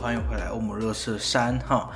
[0.00, 1.90] 欢迎回来欧姆热色山哈。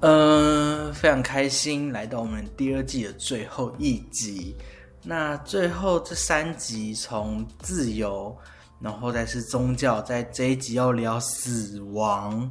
[0.00, 4.56] 嗯，非常开心来到我们第二季的最后一集。
[5.02, 8.34] 那最后这三集从自由，
[8.80, 12.50] 然后再是宗教，在这一集要聊死亡。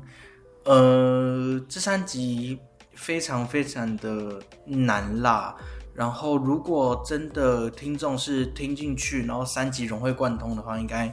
[0.66, 2.59] 呃，这三集
[2.94, 5.55] 非常非常的难啦。
[5.95, 11.11] 然后如果真的听众是听进去，然后三集融会贯通的话，应该，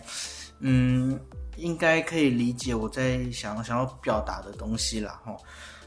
[0.60, 1.18] 嗯，
[1.56, 5.21] 应该可以理解我在想想要表达的东西啦。
[5.24, 5.37] 哈。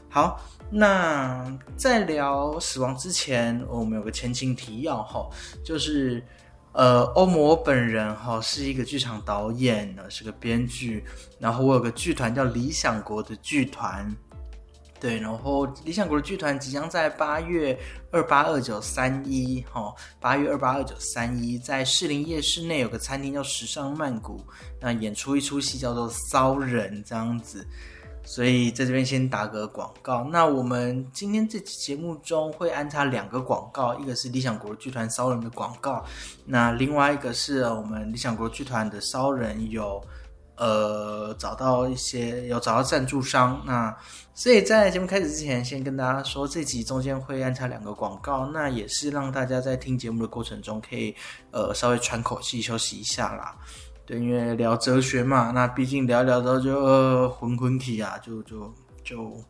[0.08, 0.40] 好，
[0.70, 1.44] 那
[1.76, 5.28] 在聊死亡之前，我们有个前情提要哈，
[5.62, 6.24] 就是
[6.72, 11.04] 呃，欧摩本人哈是一个剧场导演呢，是个编剧，
[11.38, 14.10] 然后我有个剧团叫理想国的剧团，
[15.06, 17.78] 对，然后理想国的剧团即将在八月
[18.10, 24.44] 二八二九三一哈，八月二八二九三一在士林夜市内有个餐厅叫时尚曼谷，
[24.80, 27.64] 那演出一出戏叫做骚人这样子。
[28.24, 30.24] 所以在这边先打个广告。
[30.24, 36.04] 那我们今天这期节目中会安插两个广告，一个是理想国剧团骚人的广告，
[36.44, 40.02] 那另外一个是我们理想国剧团的骚人有
[40.56, 43.62] 呃找到一些有找到赞助商。
[43.64, 43.96] 那
[44.38, 51.16] 所以在节目开始之前，先跟大家说，这集中间会安插两个广告，那也是让大家在听节目的过程中可以
[51.52, 53.56] 呃稍微喘口气休息一下啦。
[54.04, 58.70] 对，因为聊哲学嘛，那毕竟聊聊到就混混体啊，就就
[59.02, 59.42] 就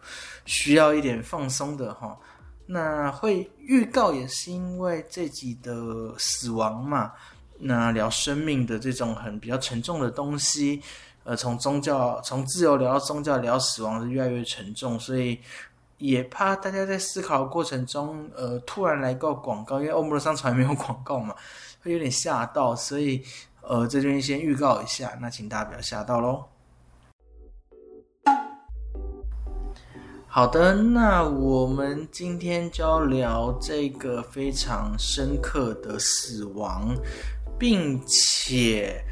[0.45, 2.17] 需要一点放松的哈。
[2.65, 7.11] 那会预告也是因为这集的死亡嘛，
[7.59, 10.81] 那聊生命的这种很比较沉重的东西，
[11.27, 15.39] 呃，从宗教从自由聊到宗教聊死亡是越来越沉重，所以
[15.99, 21.35] 也怕大家在思考的过程中，呃，突然来个广告，因为欧姆的商场没有广告嘛，
[21.83, 23.23] 会有点吓到，所以。
[23.69, 26.45] 呃，这边先预告一下，那请大家不要吓到喽。
[30.29, 36.95] 好的，那我们今天就要聊这个非常深刻的死亡，
[37.59, 39.05] 并且，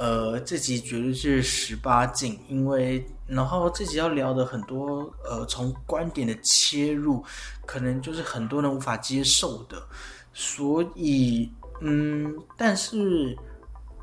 [0.00, 7.22] 呃，这集绝对是十八禁，因为然后这集要聊的很多，呃，从观点的切入，
[7.66, 9.86] 可能就是很多人无法接受的，
[10.32, 11.52] 所以，
[11.82, 13.36] 嗯，但是。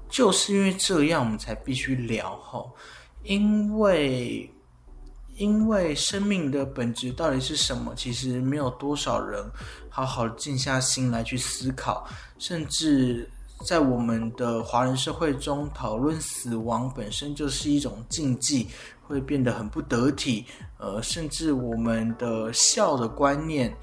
[0.09, 2.63] 就是因为这样，我们才必须聊哈，
[3.23, 4.49] 因为
[5.35, 7.93] 因为生命的本质到底是什么？
[7.93, 9.43] 其实没有多少人
[9.89, 12.07] 好好静下心来去思考，
[12.39, 13.29] 甚至
[13.65, 18.67] 在我们的华人社会中，讨论死亡本身就是一种禁忌，
[19.01, 20.45] 会变得很不得体。
[20.77, 23.75] 呃，甚至我们的孝的观念，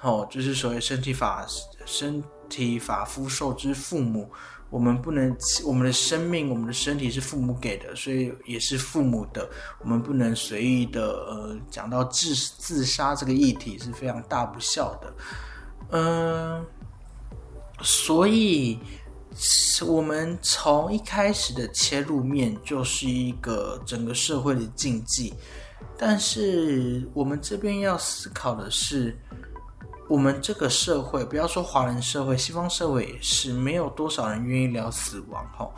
[0.00, 1.46] 哦，就是所谓身体法
[1.84, 4.30] 身体法夫受之父母。
[4.70, 5.34] 我们不能，
[5.64, 9.48] 我们的生命，我们的身体是父母给的，所以也是父母的。
[9.80, 15.14] 我们不能随意的，呃，讲到自自杀这个议题是非常大不孝的。
[15.92, 16.66] 嗯，
[17.80, 18.78] 所以
[19.86, 25.34] 我们从一开始的切入面就是一个整个社会的禁忌，
[25.96, 29.16] 但是我们这边要思考的是。
[30.10, 35.70] 我们这个社会，不要说华人社会，西方社会也是没有多少人愿意聊死亡哈。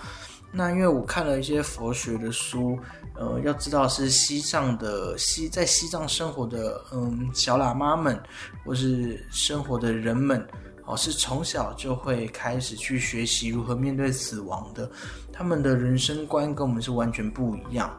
[0.52, 2.78] 那因为我看了一些佛学的书，
[3.16, 8.22] 呃，要知道是西藏的西在西藏生活的嗯小喇嘛们，
[8.64, 10.46] 或是生活的人们，
[10.90, 14.90] 哦，是从小就会开始去学习如何面对死亡的。
[15.32, 17.96] 他们的人生观跟我们是完全不一样。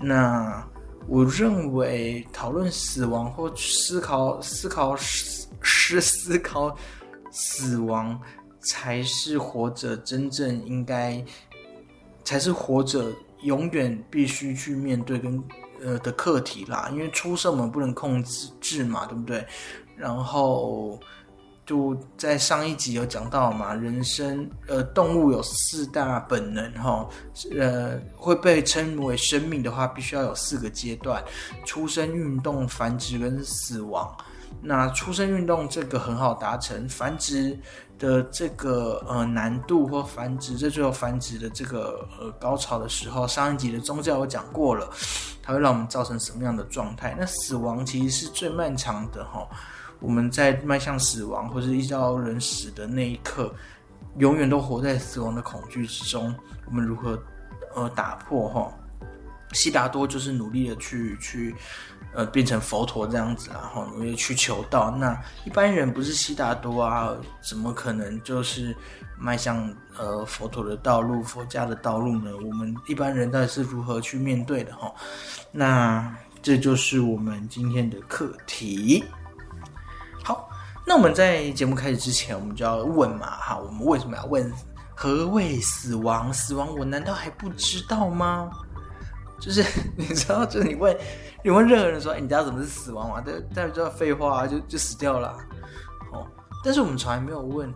[0.00, 0.66] 那
[1.06, 4.96] 我认为讨论死亡或思考思考。
[5.60, 6.74] 是思考
[7.32, 8.18] 死亡，
[8.60, 11.22] 才是活着真正应该，
[12.22, 13.12] 才是活着
[13.42, 15.42] 永远必须去面对跟
[15.82, 16.88] 呃的课题啦。
[16.92, 18.22] 因为出生我们不能控
[18.60, 19.44] 制嘛，对不对？
[19.96, 20.98] 然后
[21.68, 27.06] 就在上一集有讲到嘛，人生呃动物有四大本能哈，
[27.58, 31.22] 呃会被称为生命的话，必须要有四个阶段：
[31.66, 34.10] 出生、运动、繁殖跟死亡。
[34.62, 37.56] 那出生运动这个很好达成，繁殖
[37.98, 44.88] 的这个呃难度或繁殖，在最后繁殖的这个呃高潮的时候，上一集的宗教有讲过了，
[45.42, 47.14] 它会让我们造成什么样的状态？
[47.20, 49.46] 那死亡其实是最漫长的哈，
[50.00, 53.54] 我们在迈向死亡或者一到人死的那一刻，
[54.18, 56.34] 永远都活在死亡的恐惧之中。
[56.66, 57.20] 我们如何
[57.74, 58.72] 呃打破哈？
[59.52, 61.54] 悉达多就是努力的去去。
[62.14, 64.90] 呃，变成佛陀这样子，然后努力去求道。
[64.90, 68.74] 那一般人不是悉达多啊，怎么可能就是
[69.18, 72.30] 迈向呃佛陀的道路、佛家的道路呢？
[72.34, 74.74] 我们一般人到底是如何去面对的？
[74.74, 74.90] 哈，
[75.52, 79.04] 那这就是我们今天的课题。
[80.88, 84.50] 那我们在节目开始之前，我们就要问嘛，哈，我们为什么要问
[84.96, 86.32] 何谓死亡？
[86.32, 88.50] 死亡我难道还不知道吗？
[89.38, 89.62] 就是
[89.98, 90.96] 你知道，就是你问。
[91.44, 95.36] 你问任何人说：“哎，你知道什么是死亡吗？”这大家知道废话，就就死掉了。
[96.10, 96.26] 哦，
[96.64, 97.72] 但是我们从来没有问，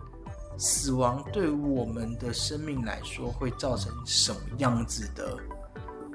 [0.57, 5.37] 死亡对我们的生命来说会造成什么样子的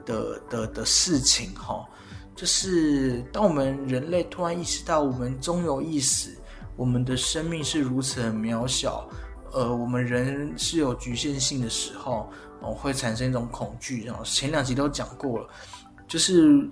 [0.05, 1.55] 的的的事情？
[1.55, 1.89] 哈，
[2.37, 6.37] 就是当我们人类突然意识到我们终有一死，
[6.79, 9.07] 我们的生命是如此的渺小，
[9.53, 12.27] 呃，我们人是有局限性的时候，
[12.63, 14.05] 哦，会产生一种恐惧。
[14.05, 15.49] 然后前两集都讲过了，
[16.07, 16.67] 就是。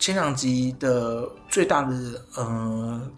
[0.00, 3.10] 前两集的最大的呃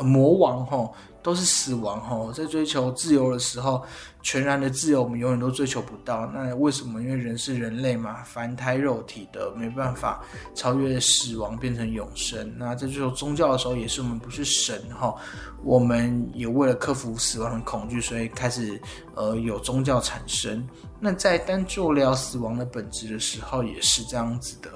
[0.00, 0.86] 魔王哈，
[1.22, 3.82] 都是死亡哈，在追求自由的时候，
[4.22, 6.26] 全然的自由我们永远都追求不到。
[6.34, 7.02] 那为什么？
[7.02, 10.22] 因为人是人类嘛，凡胎肉体的，没办法
[10.54, 12.50] 超越死亡变成永生。
[12.56, 15.14] 那在追求宗教的时候，也是我们不是神哈，
[15.62, 18.80] 我们也为了克服死亡的恐惧，所以开始
[19.14, 20.66] 呃有宗教产生。
[20.98, 24.70] 那在单做了死亡的本质的时候，也是这样子的。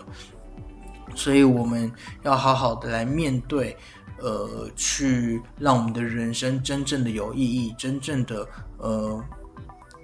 [1.14, 1.90] 所以我们
[2.22, 3.76] 要好好的来面对，
[4.24, 8.48] 呃，去让我们的人生真正的有意义，真正的
[8.78, 9.22] 呃，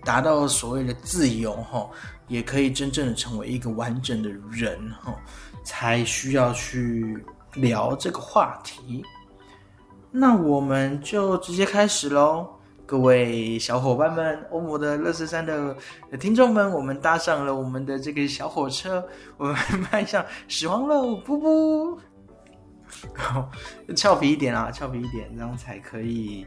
[0.04, 1.88] 达到所谓的自由哈，
[2.28, 5.16] 也可以真正的成为一个完整的人哈，
[5.64, 7.16] 才需要去
[7.54, 9.02] 聊这个话题。
[10.10, 12.46] 那我们就直接开始喽。
[12.84, 15.76] 各位小伙伴们，欧姆的乐视山的
[16.18, 19.02] 听众们，我们搭上了我们的这个小火车，
[19.36, 19.56] 我们
[19.92, 21.14] 迈向始皇喽！
[21.14, 21.96] 布布，
[23.94, 26.46] 俏皮一点啊，俏皮一点，这样才可以，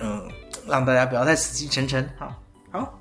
[0.00, 0.28] 嗯，
[0.66, 2.08] 让大家不要太死气沉沉。
[2.18, 2.34] 好，
[2.70, 2.98] 好，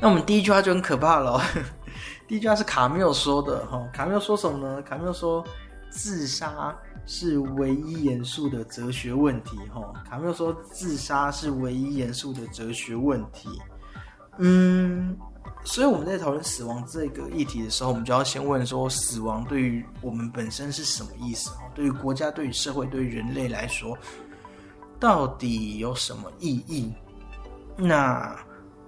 [0.00, 1.40] 那我们第一句话就很可怕了。
[2.28, 4.82] 第一句话是卡缪说的，哈，卡缪说什么呢？
[4.82, 5.44] 卡缪说
[5.90, 6.76] 自杀。
[7.04, 9.92] 是唯一严肃的哲学问题，哈。
[10.08, 13.48] 卡缪说，自杀是唯一严肃的哲学问题。
[14.38, 15.18] 嗯，
[15.64, 21.50] 所以我们在讨论死亡这个议题的时候，我们就要先问说，死亡对于我们本身是什么意思？
[21.74, 23.96] 对于国家、对于社会、对于人类来说，
[24.98, 26.92] 到底有什么意义？
[27.76, 28.36] 那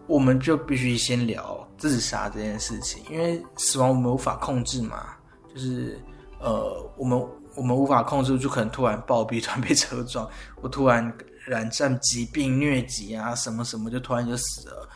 [0.07, 5.17] 我们就必须先聊自杀这件事情，因为死亡我们无法控制嘛，
[5.55, 6.01] 就是
[6.41, 7.25] 呃，我们。
[7.57, 10.29] 我们无法控制，就可能突然暴毙，突然被车撞，
[10.61, 11.17] 我突然
[11.47, 14.89] 染上疾病、疟疾啊，什么什么，就突然就死了。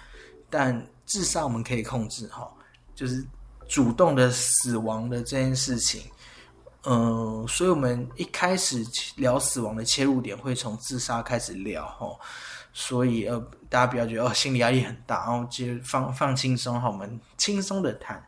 [0.51, 2.49] 但自杀我们可以控制，哈，
[2.95, 3.25] 就是
[3.67, 6.03] 主动的死亡的这件事情。
[6.85, 12.07] 嗯，所以我们一开始聊死亡的切入点会从自杀开始聊，哈。
[12.73, 13.37] 所以呃，
[13.69, 18.25] 大家不要觉得哦，心理压力很大，然后接放放轻松，哈，我们轻松的谈。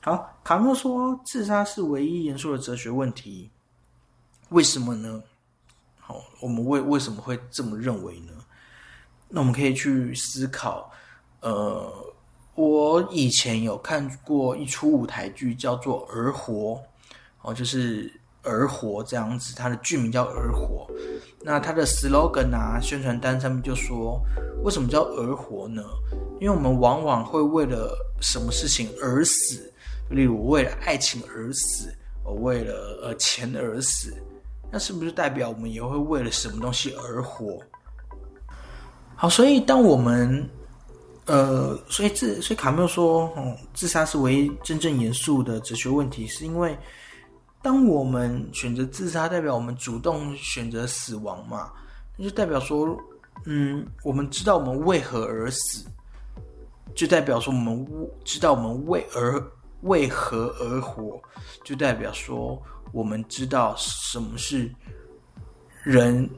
[0.00, 3.50] 好，卡诺说自杀是唯一严肃的哲学问题，
[4.48, 5.22] 为什么呢？
[5.98, 8.32] 好，我们为为什么会这么认为呢？
[9.28, 10.90] 那我们可以去思考。
[11.40, 11.92] 呃，
[12.54, 16.74] 我以前有看过一出舞台剧，叫做《而活》，
[17.42, 18.04] 哦，就是
[18.42, 20.86] 《而活》这样子，它的剧名叫《而活》。
[21.42, 24.20] 那它的 slogan 啊，宣传单上面就说，
[24.62, 25.82] 为什么叫而活呢？
[26.40, 29.72] 因为我们往往会为了什么事情而死。
[30.10, 31.94] 例如，为了爱情而死，
[32.24, 34.12] 我为了呃钱而死，
[34.70, 37.58] 那是不是代表我们也会为了什么东西而活？
[39.14, 40.48] 好，所以当我们
[41.30, 46.76] 呃，所以自所以卡缪说，嗯，自杀是唯一真正严肃的哲学问题，是因为
[47.62, 51.70] 当我们选择自杀，代表我们主动选择死亡嘛？
[52.16, 52.98] 那就代表说，
[53.44, 55.86] 嗯，我们知道我们为何而死，
[56.94, 57.86] 就代表说我们
[58.24, 59.40] 知道我们为而。
[59.84, 61.18] 为何而活，
[61.64, 64.70] 就代表说我们知道什么是
[65.82, 66.28] 人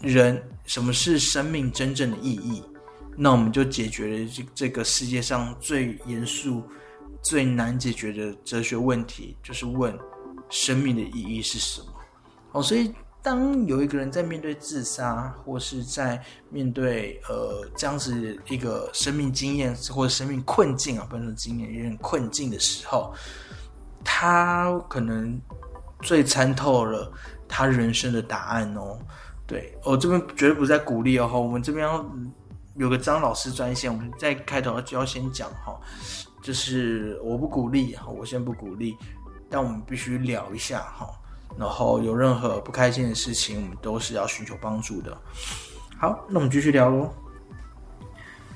[0.00, 2.62] 人什么是生命真正的意义，
[3.16, 6.62] 那我们就解决了这这个世界上最严肃、
[7.22, 9.96] 最难解决的哲学问题，就是问
[10.50, 11.86] 生命的意义是什么。
[12.52, 12.92] 哦，所以
[13.22, 23.14] 当有一个人在面对自杀，或是在面对呃这样子一个生命经验或者生命困境啊，不能说经验，有点困境的时候，
[24.04, 25.40] 他可能
[26.02, 27.10] 最参透了
[27.48, 28.98] 他人生的答案哦。
[29.46, 32.02] 对我这边绝对不在鼓励哦，我们这边要
[32.76, 35.78] 有个张老师专线，我们在开头就要先讲哈，
[36.42, 38.96] 就是我不鼓励，我先不鼓励，
[39.48, 41.08] 但我们必须聊一下哈。
[41.56, 45.16] 然后有任何不开心的事情，我们都是要寻求帮助的。
[45.96, 47.08] 好，那我们继续聊喽。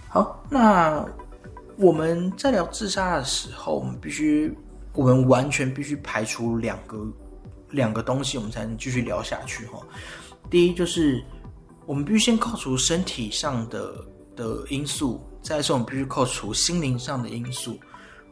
[0.09, 1.07] 好，那
[1.77, 4.53] 我们在聊自杀的时候，我们必须，
[4.95, 7.07] 我们完全必须排除两个
[7.71, 9.81] 两个东西，我们才能继续聊下去哈。
[10.51, 11.23] 第一就是
[11.89, 13.95] 我们必须先扣除身体上的
[14.37, 17.81] 的因素，再说我们必须扣除心灵上的因素。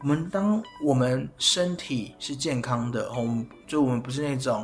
[0.01, 4.63] 我们当我们身体是健康的，我们就我们不是那种，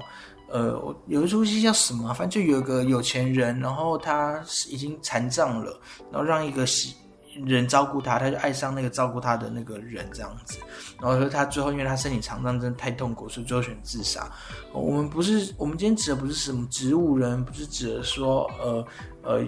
[0.51, 2.13] 呃，有一出戏叫什么？
[2.13, 5.81] 反正就有一个有钱人，然后他已经残障了，
[6.11, 6.63] 然后让一个
[7.45, 10.57] 人照顾他，他就爱上那个照顾他的那个人这样子，
[11.01, 14.31] 然后说他最后因为他身体残障真的太痛苦，所以最后选自杀。
[14.71, 18.87] 我们不是，我们今天指的不是什么植物人，不是指的说，呃
[19.23, 19.45] 呃。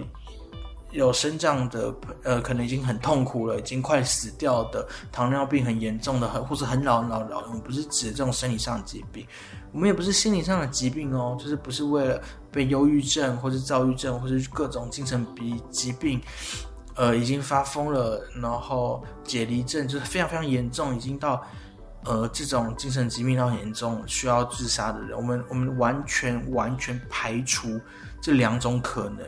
[0.92, 9.26] 有生长的，呃，可能已经很痛苦了，已经快死掉的，糖尿病很严重的，很或是很老老老，我们不是指这种生理上的疾病，
[9.72, 16.18] 我们也不是心理上的疾病哦，就是不是为了被忧郁症或者躁郁症或者各种精神疾疾病，
[16.96, 21.42] 呃，已经发疯了，然后解离症就是非常非常严重，已经到
[22.04, 27.80] 呃这种精神疾病到很严重需要自杀的人，我们我们完全完全排除
[28.20, 29.20] 这两种可能，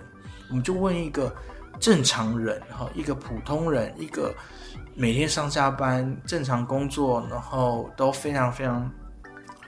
[0.49, 1.33] 我们就问一个。
[1.81, 4.35] 正常人哈，一个普通人，一个
[4.97, 8.91] 每天上下班正常工作，然后都非常非常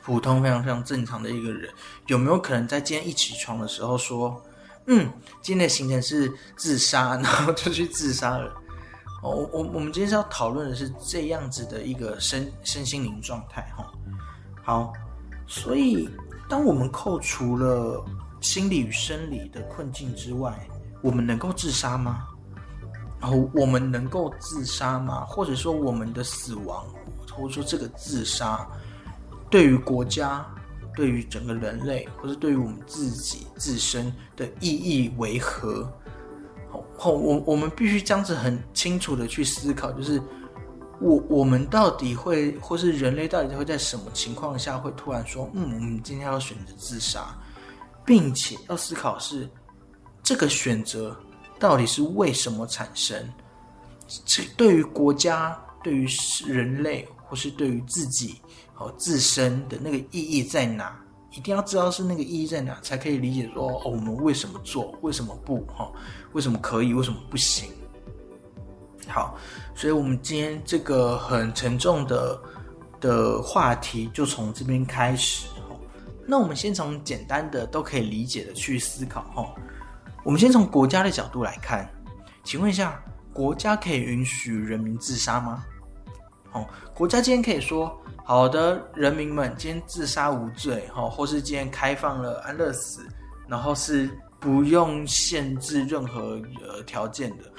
[0.02, 1.70] 普通、非常非常正常的一个人，
[2.08, 4.42] 有没有可能在今天一起床的时候说
[4.92, 5.08] ：“嗯，
[5.40, 8.52] 今天的行程是自杀，然后就去自杀了？”
[9.22, 13.86] 哦，我我们今天是要讨论的是这样子的一个身身心灵状态哈。
[14.64, 14.92] 好，
[15.46, 16.08] 所以
[16.48, 18.04] 当我们扣除了
[18.40, 20.58] 心理与生理的困境之外，
[21.02, 22.26] 我们能够自杀吗？
[23.20, 25.24] 然后我们能够自杀吗？
[25.24, 26.84] 或者说我们的死亡，
[27.30, 28.66] 或者说这个自杀，
[29.48, 30.44] 对于国家、
[31.00, 35.90] 对于整个人类，或是对于我们自己自身的意义为何？
[36.98, 40.20] 好，我我们必须这样子很清楚的去思考，就是
[41.00, 47.34] 我我们到底会，或是人类到底会在什么情况下会突然说，嗯，我们今天要选择自杀，
[48.04, 49.48] 并且要思考是。
[50.22, 51.18] 这个选择
[51.58, 53.26] 到底是为什么产生？
[54.26, 56.06] 这对于国家、对于
[56.46, 58.40] 人类，或是对于自己
[58.80, 60.98] 哦自身的那个意义在哪？
[61.32, 65.88] 一定要知道是那个意义在哪，才可以理解说哦，我们为什么做，为什么不哈？
[66.32, 67.70] 为什么可以，为什么不行？
[69.06, 69.36] 好，
[69.74, 72.42] 所以我们今天这个很沉重的
[73.00, 75.76] 的话题就从这边开始哈。
[76.26, 79.54] 那我们先从简单的都可以理解的去思考哈。
[80.24, 81.88] 我们先从国家的角度来看，
[82.42, 83.00] 请问一下，
[83.32, 85.64] 国家可以允许人民自杀吗？
[86.52, 87.99] 哦，国家今天可以说，
[88.30, 93.04] 好的，人民们今天自杀无罪，哈，或是今天开放了安乐死，
[93.48, 94.08] 然后是
[94.38, 97.52] 不用限制任何呃条件的，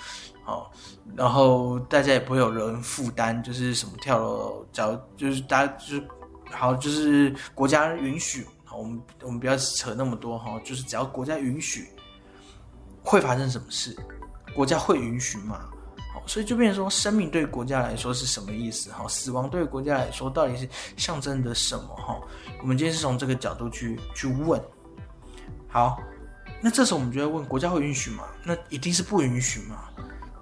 [0.45, 0.71] 好，
[1.13, 6.07] 然后大家也不会有人负担，就是什么跳楼，只要就是大家就是
[6.51, 11.89] 好，就是国家允许，好，我们我们不要扯那么多哈，就是只要国家允许。
[13.03, 13.93] 会发生什么事？
[14.55, 15.69] 国家会允许吗？
[16.25, 18.91] 所以就变成说，生命对国家来说是什么意思？
[18.91, 21.95] 哈，死亡对国家来说到底是象征着什么？
[21.95, 22.19] 哈，
[22.61, 24.61] 我们今天是从这个角度去去问。
[25.67, 26.01] 好，
[26.61, 28.23] 那这时候我们就要问：国家会允许吗？
[28.43, 29.89] 那一定是不允许嘛？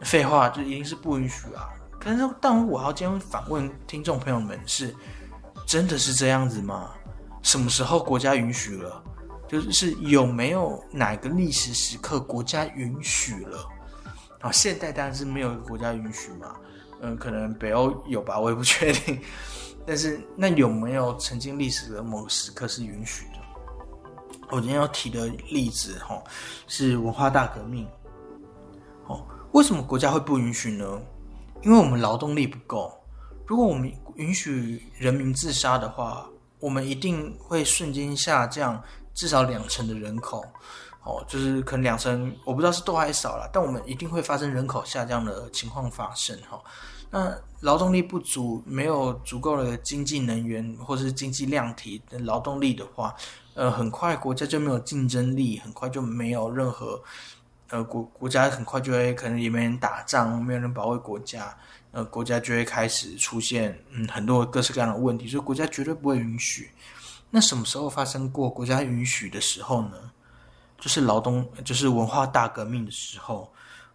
[0.01, 1.69] 废话，就一定是不允许啊！
[1.99, 4.95] 可是，但我要今天反问听众朋友们：是
[5.65, 6.91] 真的是这样子吗？
[7.41, 9.03] 什么时候国家允许了？
[9.47, 13.67] 就是有没有哪个历史时刻国家允许了？
[14.41, 16.55] 啊，现代当然是没有一个国家允许嘛。
[17.01, 19.19] 嗯，可能北欧有吧，我也不确定。
[19.85, 23.39] 但是那有没有曾经历史的某个时刻是允许的？
[24.51, 26.21] 我今天要提的例子哈，
[26.67, 27.87] 是文化大革命。
[29.07, 31.01] 哦，为什么国家会不允许呢？
[31.61, 32.93] 因为我们劳动力不够。
[33.45, 36.27] 如果我们允许人民自杀的话，
[36.59, 38.81] 我们一定会瞬间下降。
[39.15, 40.45] 至少两成的人口，
[41.03, 46.61] 哦，就是可能两成，我不知道是多还是少了，但我们一定会发生人口下降的情况发生哈。
[47.11, 53.15] 那劳动力不足，没有足够的经济能源或是经济量体劳动力的话，
[53.55, 57.01] 呃，很快国家就没有竞争力，很快就没有任何，
[57.69, 61.57] 呃，国国家很快就会可能也没人打仗，没有人保卫国家，
[61.91, 66.69] 呃，国家就会开始出现嗯很多各式各样的问题，所以国家绝对不会允许。
[67.31, 70.08] 那什么时候发生过国家允许的时候呢？
[70.79, 73.51] 就是劳动，就是文化大革命的时候。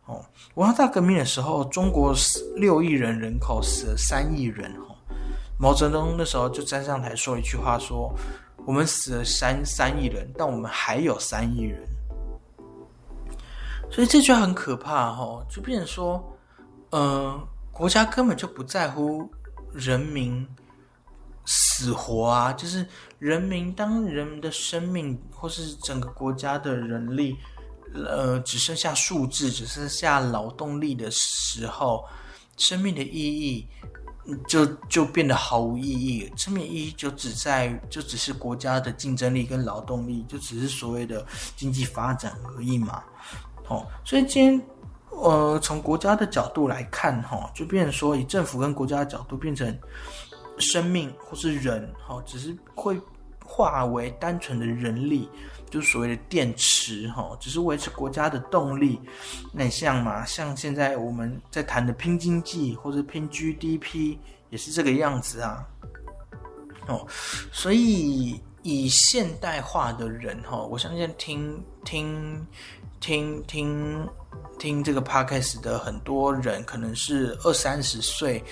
[0.06, 0.22] 哦，
[0.54, 2.14] 文化大革命的时候，中国
[2.56, 4.70] 六亿人人口死了三亿人。
[4.76, 4.94] 哦，
[5.58, 8.14] 毛泽东那时候就站上台说一句话，说
[8.66, 11.80] 我们死了三三亿人，但我们还有三亿人。
[13.90, 15.10] 所以这句话很可怕。
[15.10, 16.22] 哈，就变成说，
[16.90, 17.40] 呃，
[17.72, 19.26] 国家根本就不在乎
[19.72, 20.46] 人民。
[21.46, 22.86] 死活啊，就是
[23.18, 27.36] 人民当人们的生命或是整个国家的人力，
[27.92, 32.04] 呃，只剩下数字，只剩下劳动力的时候，
[32.56, 33.66] 生命的意义
[34.48, 36.32] 就就变得毫无意义。
[36.34, 43.02] 生命意义就只在就只是国家的竞争力跟劳动力，就只是所谓的经济发展而已嘛。
[43.68, 44.66] 哦，所以今天
[45.10, 49.78] 呃，从国家的角度来看，哈，就变成说以政府跟国家的角度变成。
[50.58, 52.98] 生命或是人，哈，只是会
[53.44, 55.28] 化为单纯的人力，
[55.70, 58.98] 就所谓的电池，哈，只是维持国家的动力。
[59.52, 64.16] 那像嘛，像现在我们在谈的拼经济或者拼 GDP，
[64.50, 65.66] 也是这个样子啊。
[66.86, 67.06] 哦，
[67.50, 72.46] 所以以现代化的人，哈，我相信听听
[73.00, 74.08] 听听
[74.58, 78.42] 听这个 podcast 的很多人，可能是二三十岁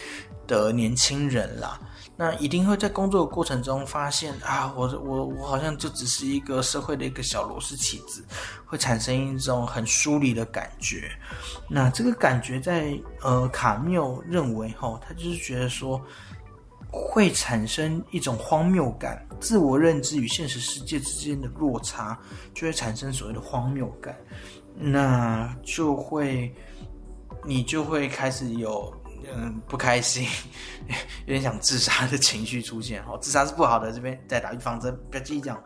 [0.46, 1.80] 的年轻人啦。
[2.14, 8.22] 那一定会在工作的过程中发现啊，我我我好像就只是一个社会的一个小螺丝起子，
[8.66, 11.10] 会产生一种很疏离的感觉。
[11.68, 16.00] 那这个感觉在呃卡缪认为哈，他就是觉得说
[16.90, 22.16] 会产生一种荒谬感，自我认知与现实世界之间的落差
[22.52, 24.14] 就会产生所谓的荒谬感，
[24.76, 26.54] 那就会
[27.46, 28.94] 你就会开始有。
[29.34, 30.28] 嗯，不开心，
[31.24, 33.02] 有点想自杀的情绪出现。
[33.04, 35.58] 好，自杀是不好的，这边再打预防针，不要继续讲。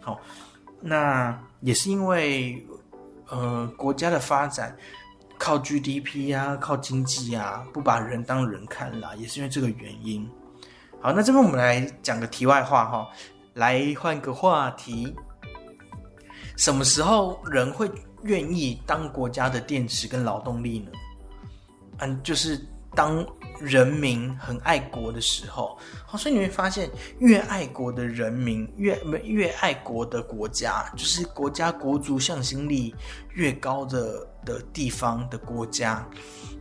[0.00, 0.20] 好，
[0.80, 2.64] 那也是因为，
[3.28, 4.76] 呃，国家的发展
[5.38, 10.30] 靠 GDP 啊，靠经济啊，不把人当人看啦，也是因为这个原因。
[11.00, 13.08] 好，那这边我们来讲个题外话哈，
[13.54, 15.12] 来换个话题，
[16.56, 17.90] 什么时候人会
[18.22, 20.92] 愿意当国家的电池跟劳动力呢？
[21.98, 22.64] 嗯，就是。
[22.94, 23.26] 当
[23.60, 32.94] 人民很爱国的时候，好，所以你会发现，越爱国的人民，越越爱国的国家，就是国家国族向心力
[33.30, 36.06] 越高的的地方的国家，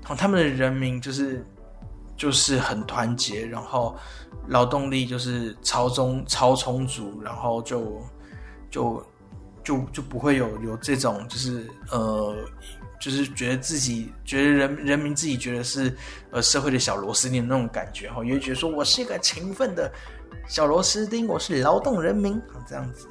[0.04, 1.46] 好，他们的人民就是
[2.16, 3.96] 就是很团结，然后
[4.48, 8.02] 劳动力就是超中超充足，然后就
[8.70, 9.06] 就
[9.64, 12.36] 就就不会有有这种就是呃。
[13.04, 15.94] 就是觉得自己觉得人人民自己觉得是
[16.32, 19.92] 呃社会的小螺丝钉那种感觉哈，也会觉得说我是一个勤奋的
[20.48, 23.06] 小螺丝钉，我是劳动人民这样子。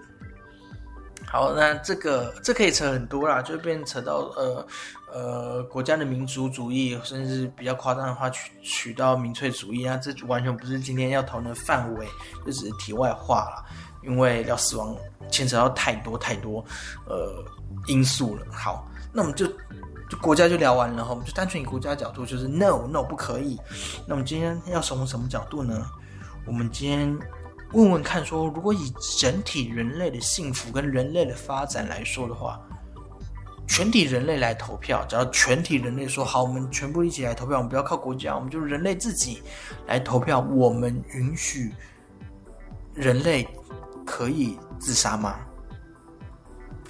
[1.27, 4.67] 好，那这个这可以扯很多啦，就变扯到呃
[5.13, 12.09] 呃国家的民族主义，甚至比较夸张的话取取到民粹主义啊，这完全不是今天要讨论的范围，
[12.47, 13.63] 这只是题外话了。
[14.05, 14.97] 因为要死亡
[15.31, 16.65] 牵扯到太多太多
[17.07, 17.45] 呃
[17.89, 18.47] 因素了。
[18.51, 19.47] 好，那我们就。
[20.17, 23.59] 国家就聊完了哈，我们就单纯以国家角度，就是 no no 不可以。
[24.07, 25.87] 那我们今天要从什么角度呢？
[26.47, 27.19] 我们今天
[27.73, 32.61] 问问看，说如果以整体人类的幸福跟人类的发展来说的话，
[33.67, 39.43] 全体人类来投票，只要全体人类说好，我们全部一起来投票，我们不要靠国家，我们就人类自己
[39.87, 41.73] 来投票，我们允许
[42.95, 43.49] 人类
[44.05, 45.37] 可以自杀吗？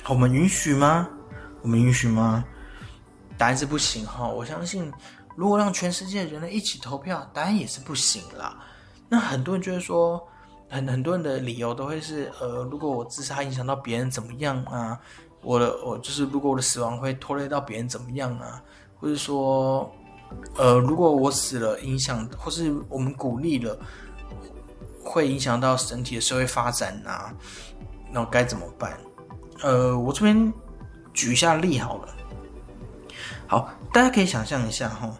[0.08, 1.08] 我们允许吗？
[1.62, 2.44] 我们允许吗？
[3.42, 4.88] 答案是不行哈，我相信
[5.34, 8.56] 如果让全世界人类一起投票，答案也是不行啦。
[9.08, 10.24] 那很多人就会说，
[10.70, 14.96] 很很多人的理由都会是，呃，如果我自杀影响到别人怎么样啊？
[15.42, 18.62] 我的我就是如果我的死亡会拖累到别人怎么样啊？
[19.00, 19.90] 或者说，
[20.56, 23.76] 呃，如果我死了影响，或是我们鼓励了，
[25.02, 27.34] 会影响到整体的社会发展呐？
[28.12, 28.96] 那该怎么办？
[29.64, 30.52] 呃，我这边
[31.12, 32.14] 举一下例好了。
[33.52, 35.14] 好，大家可以想象一下哈，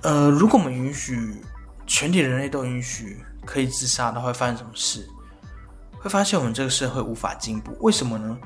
[0.00, 1.42] 呃，如果我们允许
[1.86, 5.06] 全体人类都允许可以自杀的话，会发生什么事？
[6.00, 7.76] 会发现我们这个社会无法进步。
[7.80, 8.38] 为什么呢？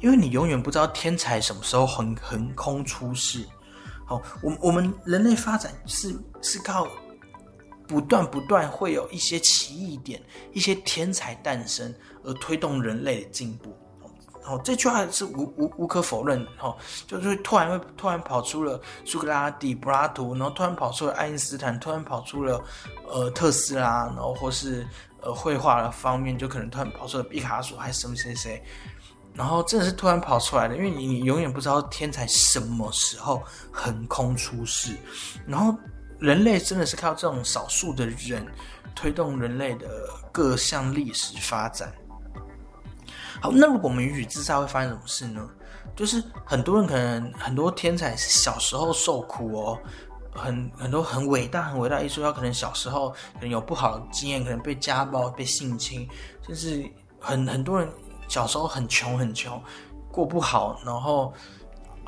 [0.00, 3.46] 因为你永远不知道天才什么时候横横空出世。
[4.04, 6.86] 好，我我们人类发展是是靠
[7.88, 13.74] 不断不断会有一些奇异点、一些天才诞生而推动人类的进步。
[14.48, 16.50] 哦，这句话是无无无可否认的。
[16.60, 22.62] 哦，就是突然会突然跑出了苏格拉底、柏拉图，然后突然跑出了爱因斯坦，突然跑出了
[23.08, 24.86] 呃特斯拉，然后或是
[25.20, 28.62] 呃绘画的方面，就可能突然跑出了毕卡索，还是什么谁谁。
[29.34, 34.96] 然后真的是突然跑出来的，因为你你永远不知道天才什么时候横空出世，
[35.46, 35.76] 然后
[36.18, 38.46] 人类真的是靠这种少数的人
[38.94, 39.86] 推动人类的
[40.32, 41.92] 各项历史发展。
[43.40, 45.48] 好，那如果我们允许自杀，会发生什么事呢？
[45.94, 49.78] 就是很多人可能很多天才是小时候受苦哦，
[50.34, 56.08] 很很多很伟大很伟大艺术家可能小时候可能有不好的经验，可能被家暴、被性侵，
[56.46, 56.84] 就是
[57.20, 57.88] 很很多人。
[58.28, 59.62] 小时候很穷很穷，
[60.10, 61.32] 过不好，然后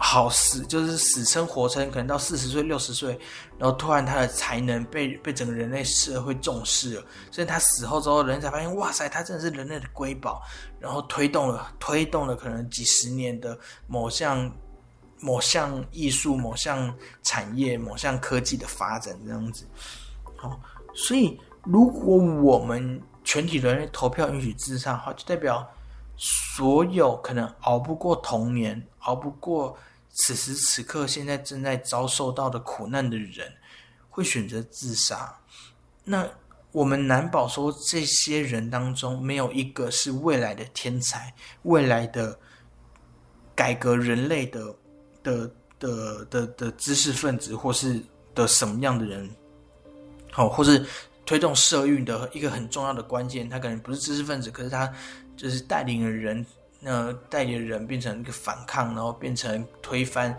[0.00, 3.18] 好死就是死撑活撑，可能到四十岁六十岁，
[3.58, 10.40] 然后突然他的才能被被整个人类社会重视了，所以他死后之后，人才发现哇塞，他真的是人类的瑰宝，
[10.78, 13.58] 然后推动了推动了可能几十年的
[13.88, 14.48] 某项
[15.18, 19.66] 某项艺术、某项产业、某项科技的发展这样子。
[20.36, 20.60] 好，
[20.94, 25.68] 所以如果我们全体人类投票允许自杀的话，就代表。
[26.20, 29.78] 所有可能熬不过童年、熬不过
[30.18, 33.52] 此时此刻现在正在遭受到的苦难的人，
[34.08, 35.36] 会选择自杀。
[36.04, 36.28] 那
[36.72, 42.38] 我们难保说，这些人当中没有一个是未来的天才、未来的
[43.54, 44.74] 改革人类的
[45.22, 48.00] 的的的的知识分子，或是
[48.34, 49.28] 的什么样的人，
[50.30, 50.84] 好，或是
[51.24, 53.48] 推动社运的一个很重要的关键。
[53.48, 54.92] 他可能不是知识分子，可是他。
[55.38, 56.44] 就是带领人，
[56.80, 60.36] 那带领人变成一个反抗，然后变成推翻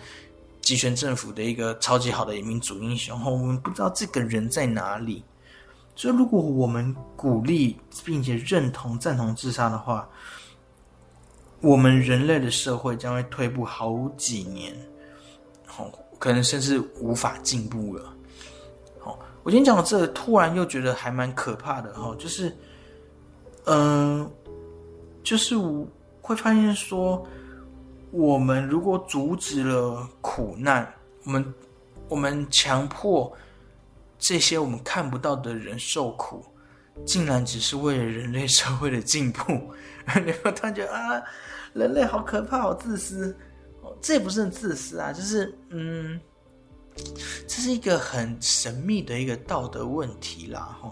[0.62, 3.22] 集权政府的一个超级好的民主英雄。
[3.26, 5.22] 我们不知道这个人在哪里，
[5.96, 7.76] 所以如果我们鼓励
[8.06, 10.08] 并且认同赞同自杀的话，
[11.60, 14.74] 我们人类的社会将会退步好几年，
[15.66, 18.14] 好，可能甚至无法进步了。
[18.98, 22.56] 好，我今天讲到这，突然又觉得还蛮可怕的哈，就是，
[23.66, 24.32] 嗯。
[25.22, 25.86] 就是我
[26.30, 27.28] 会发现说，
[28.12, 30.88] 我们如果阻止了苦难，
[31.24, 31.54] 我们
[32.08, 33.36] 我们强迫
[34.20, 36.46] 这些我们看不到的人受苦，
[37.04, 39.74] 竟然只是为了人类社会的进步。
[40.24, 41.20] 你会突然觉得啊，
[41.74, 43.36] 人类好可怕，好自私。
[44.00, 46.20] 这也不是很自私啊，就是嗯，
[47.48, 50.78] 这是一个很神秘的一个道德问题啦。
[50.80, 50.92] 哈，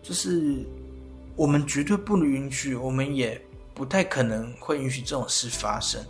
[0.00, 0.64] 就是
[1.34, 3.44] 我们绝对不允许，我们也。
[3.76, 6.02] 不太可能会允许这种事发生，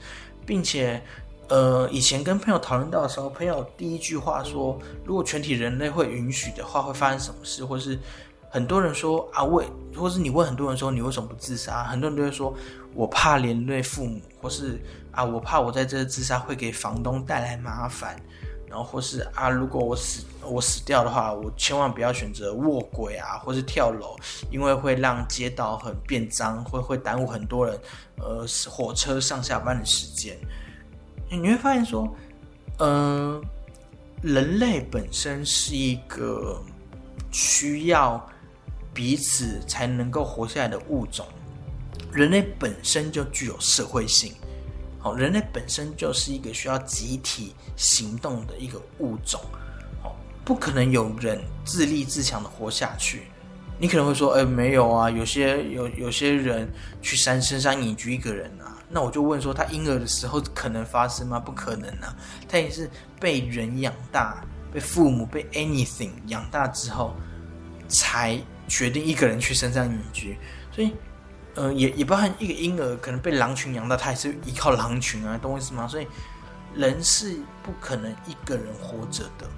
[0.46, 1.02] 并且，
[1.48, 7.64] 呃，以前跟朋友讨论到的时候，朋友第一句话说，如果全体人类会允许的话，会发生什么事？
[7.64, 7.98] 或是
[8.48, 11.82] 很多人说啊，为，或是你问很多人说你为什么不自杀？
[11.82, 12.54] 很多人都会说，
[12.94, 18.16] 我怕连累父母，或是啊，我怕我在这自杀会给房东带来麻烦。
[18.68, 24.16] 然后或是啊，如果我死我死掉的话，我千万不要选择卧轨啊，或是跳楼，
[24.50, 27.78] 因为会让街道很变脏，会会耽误很多人
[28.18, 30.36] 呃火车上下班的时间。
[31.30, 32.08] 你会发现说，
[32.78, 33.42] 嗯，
[34.22, 36.62] 人类本身是一个
[37.32, 38.24] 需要
[38.94, 41.26] 彼此才能够活下来的物种，
[42.12, 44.32] 人类本身就具有社会性。
[45.14, 49.40] 人类本身就是一个需要集体行动的一个物种，
[50.02, 50.12] 哦，
[50.44, 53.22] 不可能有人自立自强的活下去。
[53.78, 56.66] 你可能会说，哎，没有啊，有些有有些人
[57.02, 58.78] 去山深山隐居一个人啊。
[58.88, 61.38] 那我就问说，他婴儿的时候可能发生吗？
[61.38, 62.16] 不可能啊，
[62.48, 62.90] 他也是
[63.20, 64.42] 被人养大，
[64.72, 67.14] 被父母被 anything 养大之后，
[67.88, 70.38] 才决定一个人去深山隐居。
[70.72, 70.94] 所以。
[71.58, 75.88] 嗯，也也包含一个婴儿可能被狼群养大，他也是依靠狼群啊，懂我意思吗？
[75.88, 76.06] 所以
[76.74, 79.48] 人是不可能一个人活着的，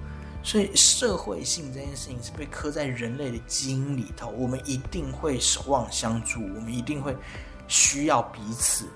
[0.45, 7.17] 所以社会性这件事情是被刻在人类的基因里头，我们一定会守望相助，我们一定会
[7.67, 8.87] 需要彼此。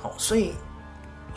[0.00, 0.52] 好，所以，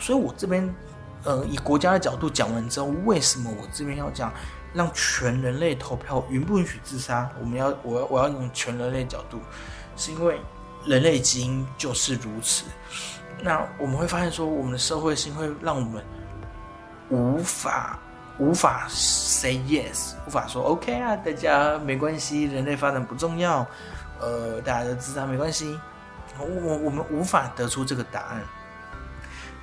[0.00, 0.74] 所以我这边，
[1.22, 4.34] 呃，以国家的角度讲完之后，为什么我这边要讲
[4.74, 7.30] 让全人类投票允不允许自杀？
[7.40, 9.38] 我们要，我要，我要用全人类角度，
[9.96, 10.40] 是因为。
[10.86, 12.64] 人类基因就是如此。
[13.42, 16.02] 那我们会发现说，我们的社会性会让我们
[17.10, 17.98] 无法
[18.38, 23.66] 无法 say yes，无法说 OK 啊，大家没关系，人类发展不重要，
[24.20, 25.78] 呃，大家都自杀没关系。
[26.38, 28.42] 我我们无法得出这个答案。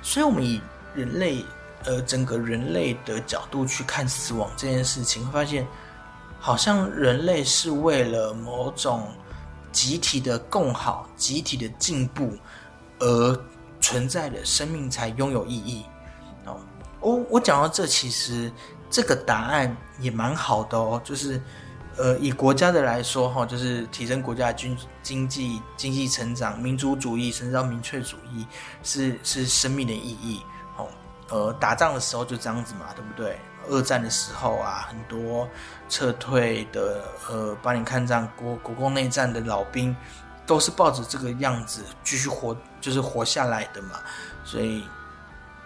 [0.02, 0.60] 所以，我们以
[0.94, 1.44] 人类
[1.84, 5.66] 呃整个人类的角度去看死亡这件事情，会发现
[6.38, 9.08] 好像人类是为了某种
[9.74, 12.32] 集体的共好、集体的进步
[12.98, 13.44] 而
[13.80, 15.84] 存在的，生命才拥有意义。
[16.46, 16.56] 哦，
[17.00, 18.50] 我我讲到这，其实
[18.88, 21.42] 这个答案也蛮好的哦，就是。
[21.96, 28.44] 呃，以国家的来说，哈，就是提升国家的经经济经济成长，民族主义甚至到民粹主义，
[28.82, 30.42] 是是生命的意义。
[30.76, 30.88] 哦，
[31.28, 33.38] 呃，打仗的时候就这样子嘛，对不对？
[33.68, 35.48] 二战的时候啊，很多
[35.88, 39.94] 撤退的，呃，八年抗战、国国共内战的老兵，
[40.46, 44.00] 都是抱着这个样子继续活，就是活下来的嘛。
[44.44, 44.84] 所以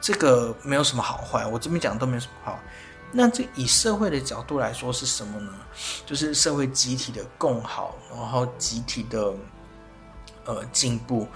[0.00, 2.58] 这个没有什么好坏，我这边讲都没有什么好。
[3.10, 5.52] 那这以社会的角度来说是什么呢？
[6.04, 9.32] 就是社会集体的共好，然后集体的
[10.44, 11.26] 呃进步，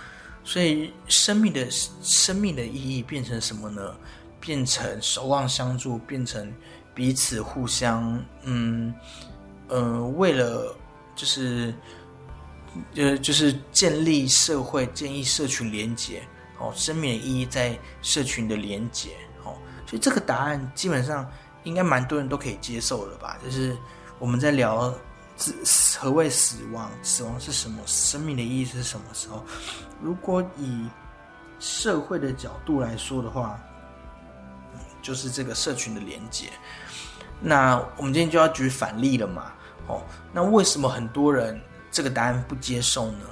[0.44, 3.94] 所以生命的生命的意义变成什么呢？
[4.42, 6.52] 变成守望相助，变成
[6.92, 8.92] 彼此互相嗯
[9.68, 10.76] 呃为了
[11.16, 11.72] 就是
[12.96, 16.22] 呃就是建立社会，建立社群连结
[16.58, 19.10] 哦，生命的意义在社群的连结
[19.44, 21.26] 哦，所以这个答案基本上。
[21.64, 23.38] 应该蛮多人都可以接受了吧？
[23.44, 23.76] 就是
[24.18, 24.92] 我们在聊
[25.36, 29.44] 死何谓死亡，死亡是什么，生命的意义是什么时候？
[30.02, 30.88] 如果以
[31.60, 33.60] 社会的角度来说的话，
[35.02, 36.46] 就是这个社群的连接。
[37.40, 39.52] 那我们今天就要举反例了嘛？
[39.88, 40.00] 哦，
[40.32, 41.60] 那为什么很多人
[41.90, 43.26] 这个答案不接受呢？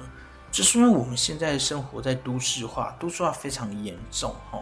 [0.51, 4.61] 就是因为我们现在生活在都市化，都市化非常严重，哦。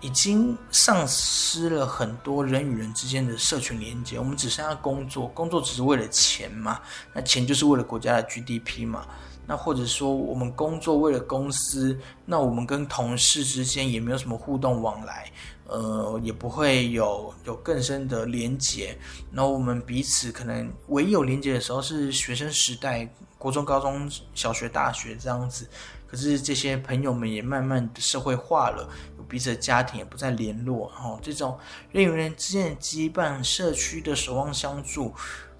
[0.00, 6.80] 已经丧失了很多人与人之间的社群连接，我们只剩下工作，工作只是为了钱嘛？
[7.12, 9.06] 那钱就是为了国家的 GDP 嘛？
[9.46, 15.30] 那或者说我们工作为了公司，那我们跟同事之间也没有什么互动往来，
[15.72, 18.98] 呃，也不会有有更深的连结。
[19.30, 23.08] 那我们彼此可能唯一有连接的时候是学生时代，
[23.38, 25.66] 国中、高中小学、大学这样子。
[26.06, 31.58] 可是这些朋友们也慢慢的社会化了，有彼此的家庭也不再联络，哦，这种
[31.90, 35.14] 人与人之间的羁绊、社区的守望相助，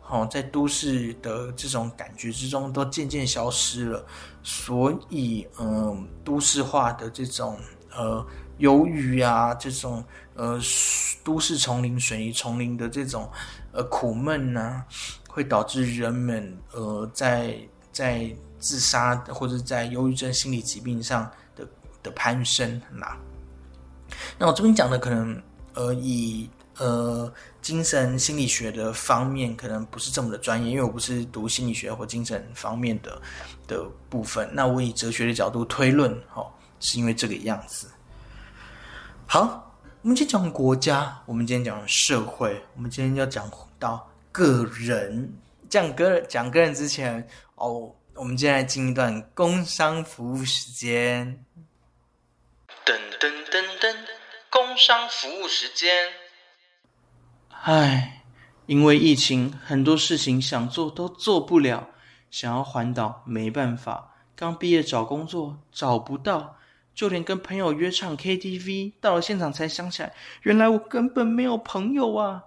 [0.06, 4.04] 哦，在都市的这种感觉之中都渐渐消失了。
[4.42, 7.58] 所以，嗯，都市化的这种
[7.90, 8.22] 呃
[8.58, 10.60] 忧郁啊，这种呃
[11.24, 13.30] 都市丛林、水泥丛林的这种
[13.72, 14.84] 呃苦闷呢，
[15.28, 17.56] 会导致人们呃在
[17.90, 18.34] 在。
[18.62, 21.66] 自杀或者在忧郁症、心理疾病上的
[22.00, 23.18] 的攀升，那
[24.38, 25.42] 那我这边讲的可能
[25.74, 27.28] 呃以呃
[27.60, 33.20] 精神心理学的方面可能不是这么的专业，因为我不是读心理学或精神方面的
[33.66, 34.48] 的部分。
[34.52, 36.46] 那我以哲学的角度推论，哦，
[36.78, 37.88] 是因为这个样子。
[39.34, 45.32] 好，我们今天讲国家，我们今天讲社会，我们今天要讲到个人。
[45.70, 47.94] 讲个人讲个人之前，哦。
[48.12, 51.42] 我们今天来进一段工商服务时间。
[52.84, 53.96] 噔噔噔噔，
[54.50, 56.12] 工商服务时间。
[57.48, 58.24] 唉，
[58.66, 61.88] 因为疫情，很多事情想做都做不了，
[62.30, 64.14] 想要环岛没办法。
[64.36, 66.58] 刚毕业找工作找不到，
[66.94, 72.44] 就连跟朋友约唱 KTV，到了现场才想起来，原来我根本没有朋友啊！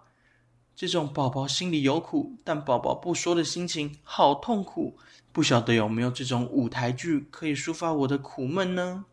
[0.76, 4.98] 这种宝宝心里有苦，但宝宝不说的心情，好痛苦。
[5.32, 9.06] 不晓得有没有这种舞台剧可以抒发我的苦闷呢？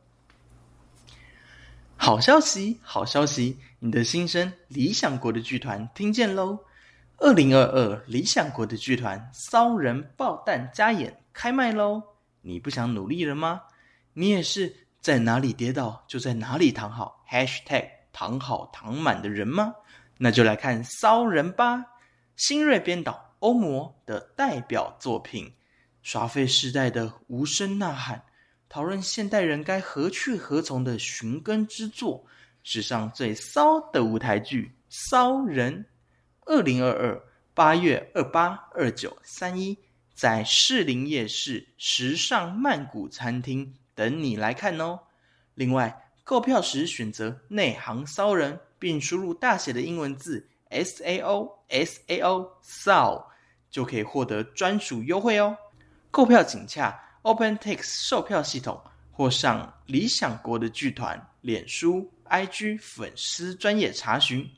[1.97, 3.57] 好消息，好消息！
[3.79, 6.59] 你的新生理想国的剧团听见喽！
[7.18, 12.03] 二零二二理想国的剧团骚人爆弹加演开卖喽！
[12.40, 13.62] 你不想努力了吗？
[14.14, 19.75] 你也是在哪里跌倒就在哪里躺好，#hashtag 躺好躺满的人吗？
[20.19, 21.85] 那就来看骚人吧！
[22.37, 25.53] 新锐编导欧摩的代表作品。
[26.03, 28.25] 耍废时代的无声呐喊，
[28.69, 32.25] 讨论现代人该何去何从的寻根之作，
[32.62, 35.85] 史上最骚的舞台剧《骚人》，
[36.47, 37.21] 二零二二
[37.55, 39.77] 八月二八二九三一，
[40.15, 44.98] 在士林夜市时尚曼谷餐厅等你来看哦。
[45.55, 53.31] 另外，购票时选择内行骚人，并输入大写的英文字 S A O S A O 骚，
[53.70, 55.57] 就可以获得专属优惠哦。
[56.11, 64.48] 购票请洽 OpenTix 售票系统，或上理想国的剧团脸书、IG 粉丝专业查询。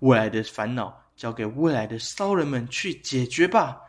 [0.00, 3.80] 未来的烦恼交给未来的骚人们去解决吧。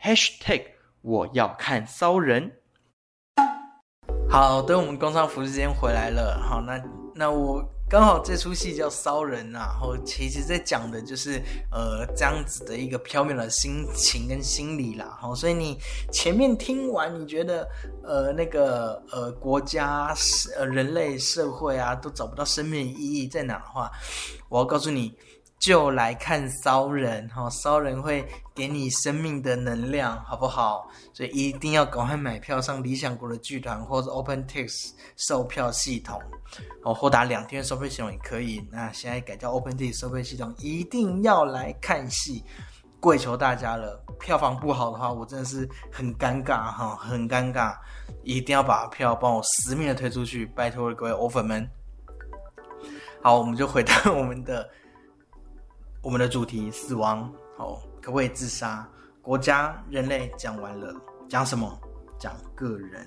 [0.00, 0.64] #hashtag
[1.00, 2.52] 我要看骚人。
[4.38, 6.78] 好，等我们工商服时间回来了，好，那
[7.14, 11.40] 那我刚好这出戏叫《骚人》啊，然后其实在讲的就是
[11.72, 15.78] 呃这样子的一个缥缈的心情跟心理啦，好，所以你
[16.12, 17.66] 前面听完，你觉得
[18.04, 20.14] 呃那个呃国家
[20.58, 23.90] 呃人类社会啊都找不到生命意义在哪的话，
[24.50, 25.14] 我要告诉你。
[25.58, 28.22] 就来看骚人哈，骚人会
[28.54, 30.86] 给你生命的能量，好不好？
[31.16, 36.20] 所以一定要赶快买票上理想国的剧团或者 OpenTix 售票系统
[36.84, 38.62] 哦，或打两天收费系统也可以。
[38.70, 42.44] 那现在改叫 OpenTix 收费系统，一定要来看戏，
[43.00, 43.98] 跪求大家了。
[44.20, 47.74] 票房不好的话，我真的是很尴尬哈，很尴尬，
[48.22, 51.66] 一定要把票帮我死命的推出去，拜托各位欧粉们。
[53.22, 54.68] 好，我们就回到我们的。
[56.02, 57.22] 我们的主题死亡，
[57.56, 58.86] 哦，可不可以自杀？
[59.26, 60.94] 国家、人类讲完了，
[61.28, 61.76] 讲什么？
[62.16, 63.04] 讲个人。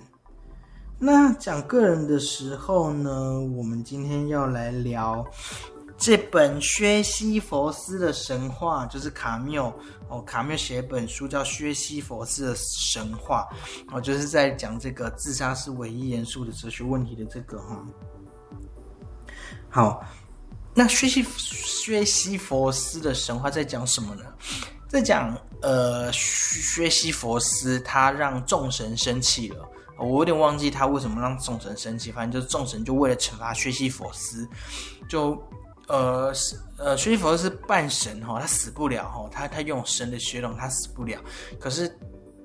[0.99, 3.39] 那讲个人的时候呢？
[3.55, 5.25] 我们今天要来聊
[5.97, 9.73] 这本薛西佛斯的神话，就是卡缪
[10.09, 13.47] 哦，卡缪写一本书叫《薛西佛斯的神话》，
[13.95, 17.81] 哦，就是在讲这个自杀是唯一严肃的哲学问题的这个哈。
[19.69, 20.03] 好。
[20.75, 24.23] 那薛西薛西佛斯的神话在讲什么呢？
[24.89, 29.69] 在讲呃，薛西佛斯他让众神生气了。
[29.99, 34.47] 我有点忘记他为什么让众神生气，反正就是众神就为了惩罚薛西佛斯，
[35.09, 35.37] 就
[35.87, 36.33] 呃
[36.77, 41.19] 呃，薛西佛斯是半神哈，他死不了哈，他他用神的血统他死不了，
[41.59, 41.93] 可是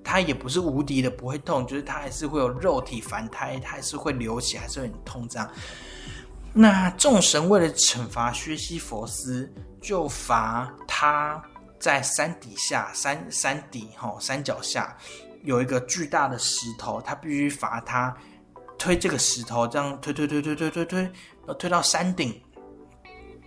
[0.03, 5.49] 他也不是无敌的不会痛，就是他还是会有肉体凡胎，他还是会流血，还是会很痛这样。
[6.53, 9.49] 那众神为了惩罚薛西佛斯，
[9.81, 11.41] 就罚他
[11.79, 14.97] 在山底下山山底哈山脚下
[15.43, 18.17] 有一个巨大的石头，他必须罚他
[18.79, 21.13] 推这个石头，这样推推推推推推推，
[21.47, 22.41] 要推到山顶。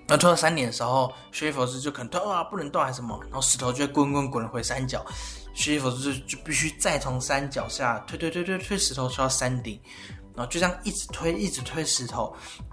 [0.09, 5.05] 那推到山顶的时候，薛佛斯就可能推啊不能动还是什么，然后石头就会滚滚滚回山脚，
[5.53, 9.79] 薛佛斯就必须再从山脚下推推推推推石头推到山顶。
[10.33, 12.31] 然后就这样一直推，一直推石头，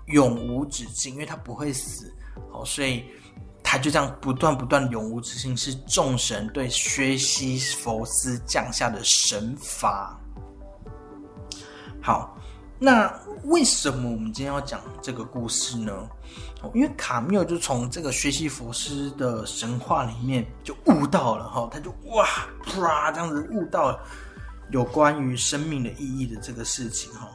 [0.09, 2.14] 永无止境，因为他不会死，
[2.53, 3.07] 好，所以
[3.64, 10.16] 他就这样不断不断，永无止境，是众神对薛西佛斯降下的神罚。
[12.00, 12.38] 好，
[12.79, 13.11] 那
[13.44, 15.92] 为什么我们今天要讲这个故事呢？
[16.74, 22.27] 因为卡缪就从这个薛西佛斯的神话里面就悟到了，哈，他就哇
[22.62, 24.00] 啪这样子悟到了
[24.70, 27.29] 有关于生命的意义的这个事情，哈。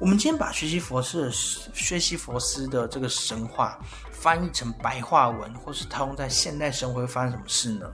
[0.00, 1.28] 我们今天把薛西佛斯、
[1.72, 3.78] 薛西佛斯的这个神话
[4.20, 7.90] 翻译成白话文，或是套用在现代生活，会发生什么事呢？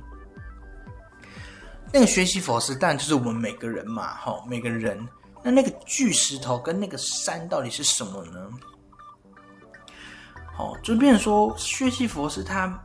[1.92, 5.06] 那个学习佛斯，当然就是我们每个人嘛，哈，每个人。
[5.42, 8.48] 那那个巨石头跟那个山到底是什么呢？
[10.56, 12.82] 好，就变成说，学习佛斯他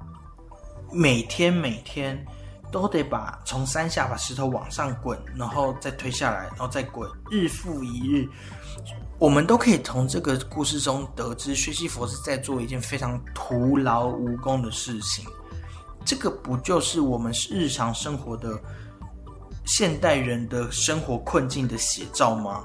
[0.92, 2.22] 每天每天
[2.72, 8.28] 都得把从山下把石头往上滚，然后再推下来，然后再滚，日复一日。
[9.20, 15.26] 我们都可以从这个故事中得知，薛西佛是在做一件非常徒劳无功的事情。
[16.06, 18.58] 这个不就是我们日常生活的
[19.66, 22.64] 现代人的生活困境的写照吗？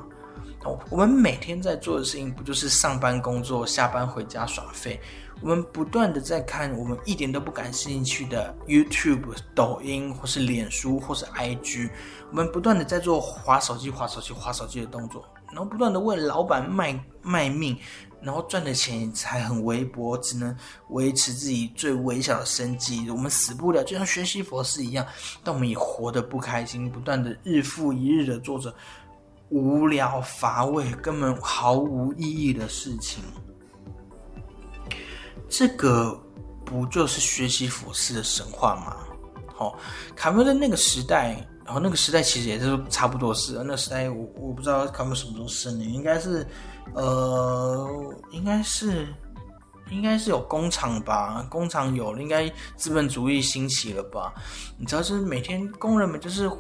[0.89, 5.01] 我们每天在做的事情，不就是上班工作、下班回家耍废？
[5.41, 11.91] 我们不断的在看我们一点都不感兴趣的 YouTube、抖音，或是脸书，或是 IG。
[12.31, 15.23] 我们不断的在做划手机、划手机、划手机的动作。
[15.55, 17.79] 然后不断的为老板卖卖命，
[18.21, 20.55] 然后赚的钱才很微薄，只能
[20.89, 23.09] 维持自己最微小的生计。
[23.09, 25.07] 我们死不了，就像学习佛事一样，
[25.45, 28.75] 但我们也活得不开心，不断的日复一日的做着
[29.51, 33.23] 无聊乏味、根本毫无意义的事情。
[35.49, 36.21] 这个
[36.65, 38.97] 不就是学习佛事的神话吗？
[39.55, 39.79] 好，
[40.17, 41.47] 卡梅伦那个时代。
[41.65, 46.47] 然后那个时代其实也是差不多是，那个时代我我不知道他们什么时候生的，应该是，
[46.93, 49.09] 呃，应该是，
[49.91, 54.35] 应该是有工厂吧，工厂有，应该资本主义兴起了吧？
[54.77, 56.51] 你知道，就是每天工人们就是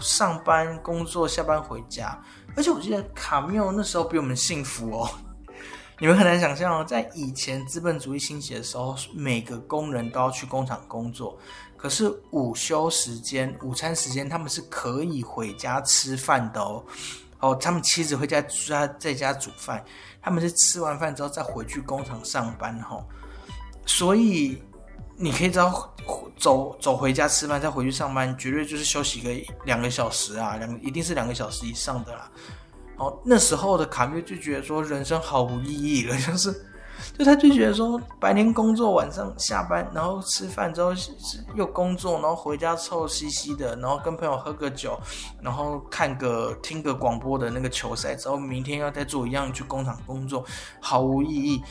[0.00, 2.20] 上班工作，下班回家，
[2.56, 5.08] 而且我记得卡缪那时候比我们幸福哦。
[5.98, 11.38] 你们很难想象哦，在以前资本主义兴起的时候，每个工人都要去工厂工作。
[11.76, 16.84] 可是午休时间、午餐时间，他们是可以回家吃饭的哦。
[17.40, 19.84] 哦，他们妻子会在家在家煮饭，
[20.22, 23.04] 他们是吃完饭之后再回去工厂上班哈。
[23.84, 24.62] 所以
[25.16, 25.94] 你可以知道，
[26.38, 29.30] 走走回家吃饭再回去上班，绝对就是休息个
[29.64, 32.30] 两个小时啊，两一定是两个小时以上的啦。
[32.96, 36.50] 哦，那时候的卡缪就觉得说人生毫无意义了，就是，
[37.16, 40.92] 就他就觉得说白天工作，晚上下班，然后吃饭之后
[41.54, 44.98] 又工作，然后回家臭兮兮的，然后跟朋友喝个酒，
[45.40, 50.44] 然后看个听个广播的那个球赛之后，明天要再做一样去工厂工作，
[50.80, 51.62] 毫无意义。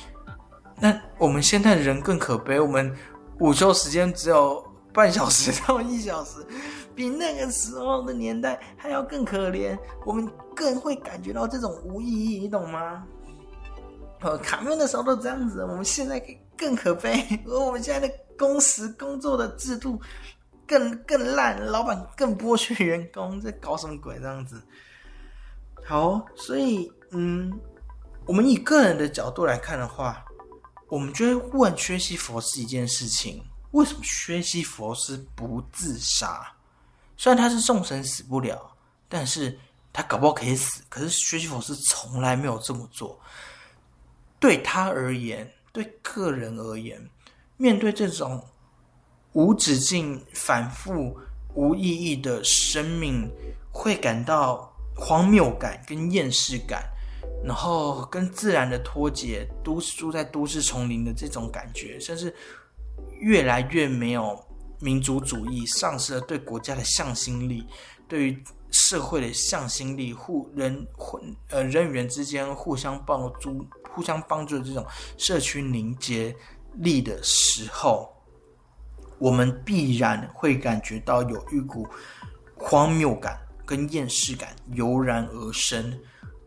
[0.79, 2.93] 那我们现在的人更可悲，我们
[3.39, 4.63] 午休时间只有
[4.93, 6.45] 半小时到一小时。
[6.93, 13.03] 比那个时候的年代还要更可怜，我们更会感觉到这种无意义，你懂吗？
[14.21, 16.19] 呃，卡缪的时候都这样子，我们现在
[16.57, 20.01] 更可悲，而我们现在的工时工作的制度
[20.67, 24.61] 更更烂，老板更剥削员工，在搞什么鬼这样子？
[25.85, 27.51] 好，所以嗯，
[28.25, 30.25] 我们以个人的角度来看的话，
[30.87, 36.51] 我们就会问薛西佛斯一件事情：为什么薛西佛斯不自杀？
[37.17, 38.75] 虽然他是众神死不了，
[39.07, 39.55] 但是
[39.93, 40.81] 他搞不好可以死。
[40.89, 43.19] 可是薛西佛斯从来没有这么做。
[44.45, 47.03] 对他而言，对个人而言，
[47.57, 48.39] 面对这种
[49.33, 51.17] 无止境、反复、
[51.55, 53.27] 无意义的生命，
[53.71, 56.83] 会感到荒谬感跟厌世感，
[57.43, 62.31] 然后跟自然的脱节，都市住在都市丛林的这种感觉，甚至
[63.19, 64.39] 越来越没有。
[64.79, 67.65] 民族主义丧失了对国家的向心力，
[68.07, 68.43] 对于
[68.75, 71.17] 社会的向心力，互人互
[71.47, 74.85] 呃人与人之间互相帮助、互相帮助的这种
[75.17, 76.35] 社区凝结
[76.73, 78.13] 力的时候，
[79.17, 81.87] 我们必然会感觉到有一股
[82.57, 85.97] 荒谬感跟厌世感油然而生。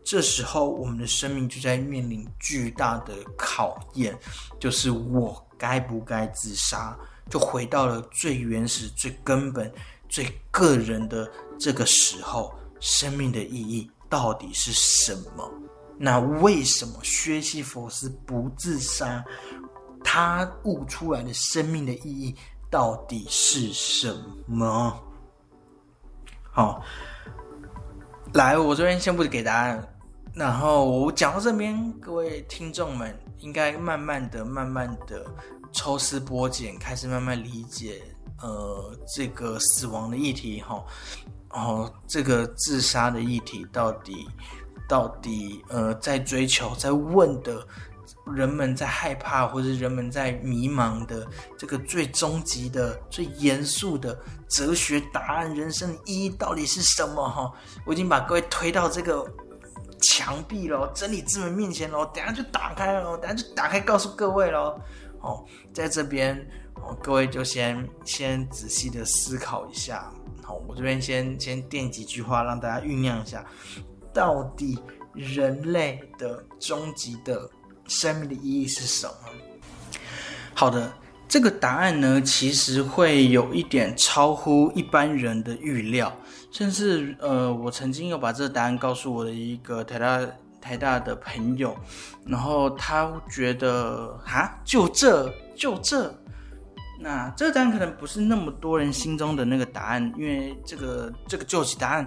[0.03, 4.15] 这时候，我们的生命就在面临巨大的考验，
[4.59, 6.95] 就是我该不该自杀？
[7.27, 9.71] 就回到了最原始、最根本、
[10.07, 15.51] 最个人的这个时候，生命的意义到底是什么？
[15.97, 19.23] 那为什么薛西弗斯不自杀？
[20.03, 22.33] 他悟出来的生命的意义
[22.71, 24.13] 到底是什
[24.47, 24.97] 么？
[26.51, 26.81] 好，
[28.33, 29.95] 来，我这边先不给答案。
[30.33, 35.25] 然后我讲到这边，各位听众们应该慢慢的、慢慢的。
[35.71, 38.01] 抽丝剥茧，开始慢慢理解，
[38.41, 40.83] 呃，这个死亡的议题哈，
[41.51, 44.27] 哦这个自杀的议题到底，
[44.87, 47.65] 到底呃，在追求、在问的
[48.33, 51.27] 人们在害怕，或者人们在迷茫的
[51.57, 57.27] 这个最终极的、最严肃的哲学答案，人生的意义到底是什么？
[57.27, 57.51] 哈，
[57.85, 59.25] 我已经把各位推到这个
[60.01, 64.79] 墙壁咯，真理之门面前喽，等下就打开咯，等下就打开，告诉各位喽。
[65.21, 65.43] 哦，
[65.73, 66.37] 在这边，
[66.75, 70.09] 哦，各位就先先仔细的思考一下。
[70.53, 73.45] 我这边先先垫几句话，让大家酝酿一下，
[74.13, 74.79] 到底
[75.13, 77.49] 人类的终极的
[77.87, 79.13] 生命的意义是什么？
[80.53, 80.91] 好的，
[81.27, 86.15] 这个答案呢，其实会有一点超乎一般人的预料，
[86.51, 90.25] 甚至呃，我曾经有把这个答案告诉我的一个台大。
[90.61, 91.73] 台大的朋友，
[92.25, 96.13] 然后他觉得啊，就这就这，
[96.99, 102.05] 那这个答案可能不是那么多人心中的那个答案，因为这个这个救急答案，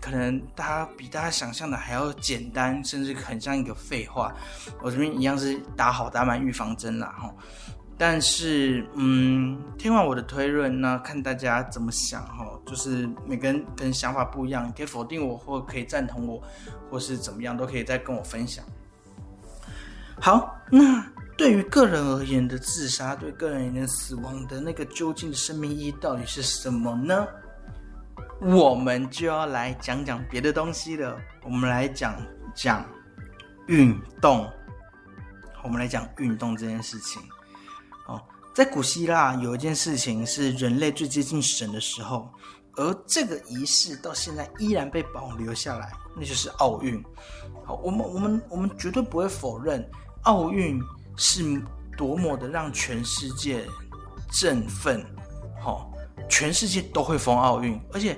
[0.00, 4.34] 可能大家比大家想象的还要简单，甚至很像一个废话。
[4.80, 7.34] 我这边一样是打好打满预防针啦，哈。
[7.98, 16.42] 但是，嗯，听完我的推论，那看大家怎么想哈，就是每个人跟想法不一样，可以否定我，或可以赞同我，
[16.90, 18.64] 或是怎么样，都可以再跟我分享。
[20.18, 21.04] 好，那
[21.40, 27.26] 对于个人而言的自杀，对个人而言死亡的那个究竟的生命意义到底是什么呢？
[28.42, 31.16] 我们就要来讲讲别的东西了。
[31.42, 32.14] 我们来讲
[32.54, 32.84] 讲
[33.68, 34.46] 运动，
[35.64, 37.22] 我们来讲运动这件事情。
[38.06, 38.20] 哦
[38.54, 42.30] 在古希腊有一件事情是人类最接近神的时候，
[42.76, 47.02] 而这个仪式到现在依然被保留下来，那就是奥运。
[47.64, 49.82] 好，我们我们我们绝对不会否认
[50.24, 50.78] 奥运
[51.20, 51.62] 是
[51.96, 53.64] 多么的让全世界
[54.32, 55.04] 振奋。
[55.62, 55.92] 好，
[56.28, 58.16] 全世界都会封奥运，而且。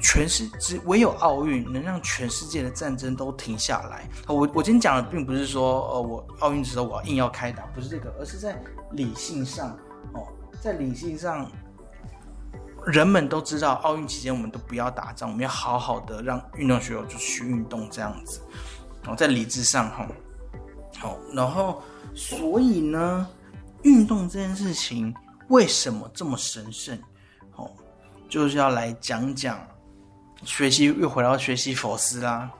[0.00, 4.08] 全世只唯有奥运能让全世界的战争都停下来。
[4.28, 9.76] 我我今天讲的并不是说，呃，我奥运的时候我要硬要开打，不是这个，而是在理性上，
[10.14, 10.28] 哦，
[10.60, 11.50] 在理性上，
[12.86, 18.40] 人们都知道奥运期间我们都不要打仗，我们要好好的让运动学友就去运动这样子。
[19.08, 20.06] 哦，在理智上，哈，
[20.98, 21.82] 好，然后
[22.14, 23.28] 所以呢，
[23.82, 25.14] 运动这件事情
[25.48, 26.98] 为什么这么神圣？
[27.56, 27.70] 哦，
[28.28, 29.58] 就是要来讲讲。
[30.44, 32.50] 学习又回到学习佛斯啦。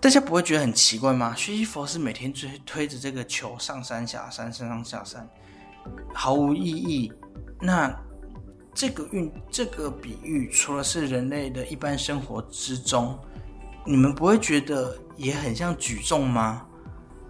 [0.00, 1.34] 大家不会觉得很奇怪吗？
[1.36, 5.28] 学习佛斯每天推推着这个球上山下山，上上下山，
[6.14, 7.12] 毫无意义。
[7.60, 7.94] 那
[8.72, 13.18] 这个运这个比喻，除了是人类的一般生活之中，
[13.88, 16.66] 你们不会觉得也很像举重吗？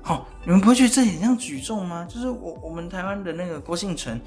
[0.03, 2.05] 哦，你们不会觉得这很像举重吗？
[2.11, 4.21] 就是我我们台湾的那个郭幸存，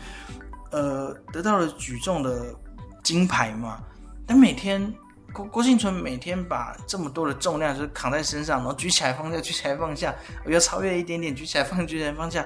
[0.72, 2.56] 呃，得到了举重的
[3.04, 3.80] 金牌嘛，
[4.26, 4.94] 但每天。
[5.34, 10.14] 郭郭庆存每天把这么多的重量就是扛在身上，然后举起来放下， 举起来放下，
[10.46, 12.46] 我要超越一点点，举起来放，举起来放下。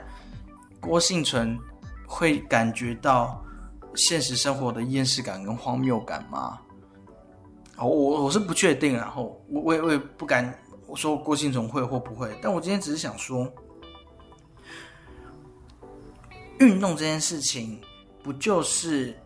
[0.79, 1.57] 郭幸存
[2.05, 3.43] 会感觉到
[3.95, 6.59] 现实生活的厌世感跟荒谬感吗？
[7.84, 10.57] 我我我是不确定，然后我我也我也不敢
[10.88, 13.51] 我说郭幸存会或不会，但我今天只是想说，
[16.59, 17.82] 运动这件事情
[18.23, 19.17] 不就是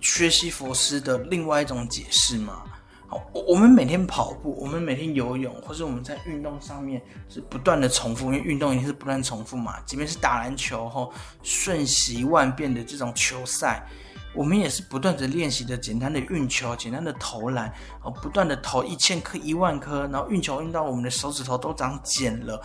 [0.00, 2.62] 薛西佛斯的另外一种解释吗？
[3.08, 9.80] 好，我我们每天跑步，我们每天游泳，或是我们在运动上面是不断的重复，因为运动一定是不断重复嘛。
[9.86, 13.86] 即便是打篮球后瞬息万变的这种球赛，
[14.34, 17.72] 我们也是不断的练习的简单的运球、简单的投篮，
[18.02, 22.62] 哦，不断的投一千颗、一万颗，然后运球运到我们的手指头都长茧了。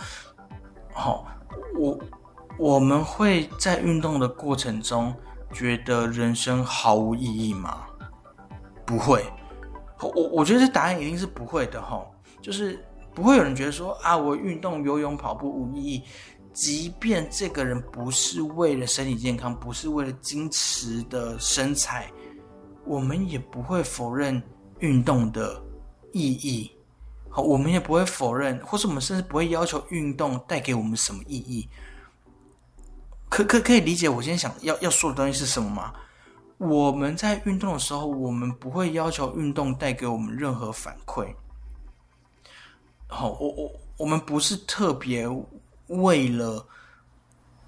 [0.93, 1.25] 好，
[1.79, 1.99] 我
[2.57, 5.15] 我们会在运动的过程中
[5.51, 7.85] 觉得人生毫无意义吗？
[8.85, 9.25] 不会。
[9.99, 12.05] 我我觉得这答案一定是不会的哈，
[12.41, 12.85] 就是
[13.15, 16.03] 不会有人觉得说啊，我运动、游泳、跑步无意义。
[16.53, 22.11] 即便这个人不是为了身体健康，不是为了矜持的身材，
[22.85, 24.41] 我们也不会否认
[24.79, 25.59] 运动的
[26.11, 26.71] 意义。
[27.29, 31.67] 好，我们也不会否认，或是我们甚至不会要求运动带给我们什么意义。
[33.27, 35.91] 可可可以理解我今天想要要说的东西是什么吗？
[36.59, 41.33] 我们在运动的时候，我们不会要求运动带给我们任何反馈。
[43.07, 45.27] 好，我我我们不是特别
[45.87, 46.65] 为了，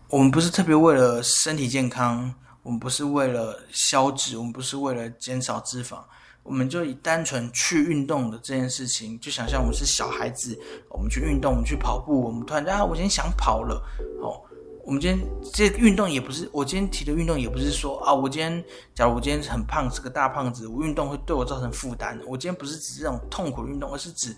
[0.09, 5.99] 我们不是特别为了身体健康，我们不是为了消脂，我们不是为了减少脂肪，
[6.43, 10.59] 我们就以单纯去运动的这件事情，就想象我们是小孩子，
[10.89, 13.81] 我们去运动，我们去跑步，我们突然啊，我今天想跑了，
[14.21, 14.41] 哦。
[14.87, 18.63] 我们今天这运动也不是，我今天提的运动也不是说啊，我今天
[18.93, 22.21] 假如我今天很胖，是个大胖子，我运动会对我造成负担。
[22.27, 24.37] 我今天不是指这种痛苦运动，而是指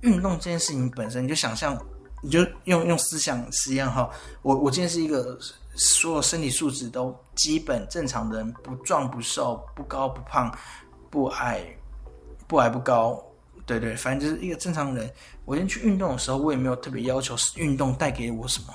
[0.00, 1.22] 运动这件事情本身。
[1.22, 1.78] 你就想象，
[2.24, 4.08] 你就用用思想实验哈。
[4.40, 5.38] 我我今天是一个
[5.74, 10.50] 所有身体素质都基本正常的人，不壮不瘦，不高不胖，
[11.10, 11.62] 不矮
[12.46, 13.22] 不矮不高，
[13.66, 15.12] 对对，反正就是一个正常人。
[15.44, 18.68] 我今天去运动的时候，我也没有特别要求运动带给我什么。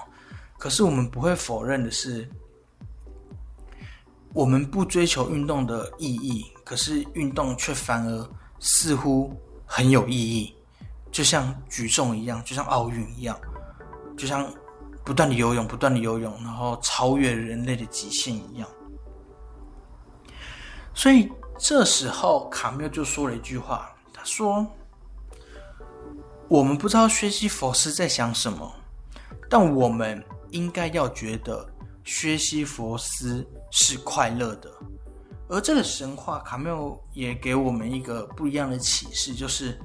[0.59, 2.29] 可是我们不会否认的是，
[4.31, 8.29] 我们不追求运动的意义，可是运动却反而
[8.59, 9.33] 似乎
[9.65, 10.53] 很有意义，
[11.11, 13.39] 就像举重一样，就像奥运一样，
[14.17, 14.51] 就像
[15.03, 18.67] 不断的游泳，不断的游泳，然后超越人类的极限一样。
[20.93, 24.65] 所以这时候卡缪就说了一句话，他说
[26.49, 28.71] ：“我们不知道薛西佛斯在想什么，
[29.49, 31.63] 但我们。”应该要觉得
[32.03, 34.73] 薛西佛斯是快乐的，
[35.47, 39.79] 而这个神话卡缪也给我们一个不一样的启示，就是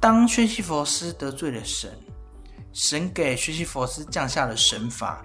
[0.00, 1.90] 当薛西佛斯得罪了神，
[2.72, 5.24] 神给薛西佛斯降下了神罚。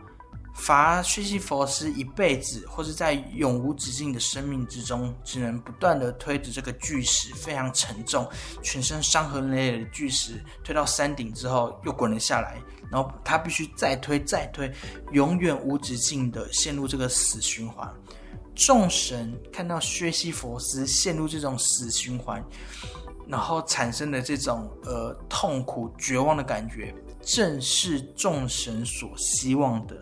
[0.54, 8.30] 罚薛西佛斯一辈子，或是在永无止境的生命之中，只能不断的推着这个巨石，非常沉重，
[8.62, 12.62] 全身伤痕累累的巨石，推到山顶之后又滚了下来，
[12.92, 14.72] 然后他必须再推再推，
[15.14, 17.92] 永远无止境的陷入这个死循环。
[18.54, 22.44] 众神看到薛西佛斯陷入这种死循环，
[23.32, 29.96] 然后产生的这种呃痛苦绝望的感觉，正是众神所希望的。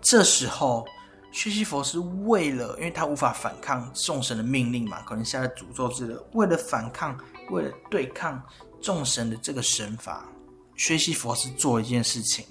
[0.00, 0.86] 这时候，
[1.32, 6.14] 薛西佛是为了，因为他无法反抗众神的命令嘛，可能下了诅咒之类。
[6.34, 7.18] 为了反抗，
[7.50, 8.40] 为了对抗
[8.80, 10.28] 众神的这个神法，
[10.76, 12.46] 薛西佛是做一件事情，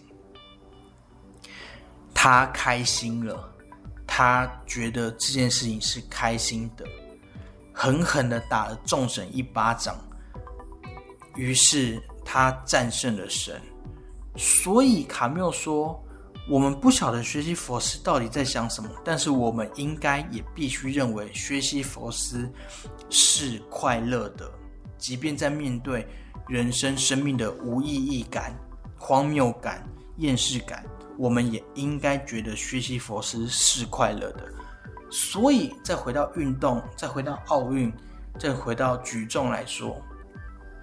[2.14, 3.50] 他开心了，
[4.06, 6.86] 他觉得这件事情是开心的，
[7.74, 9.98] 狠狠的打了众神一巴掌，
[11.36, 13.60] 于是他战胜了神。
[14.38, 16.00] 所以卡缪说。
[16.50, 22.52] 我们不晓得薛西佛斯到底在想什么，但是我们应该也必须认为薛西佛斯
[23.10, 24.52] 是快乐的，
[24.98, 26.06] 即便在面对
[26.50, 28.54] 人生生命的无意义感、
[28.98, 30.86] 荒谬感、厌世感，
[31.18, 34.54] 我们也应该觉得薛西佛斯是快乐的。
[35.14, 37.94] 所以再回到运动，再回到奥运，
[38.40, 40.02] 再回到举重来说，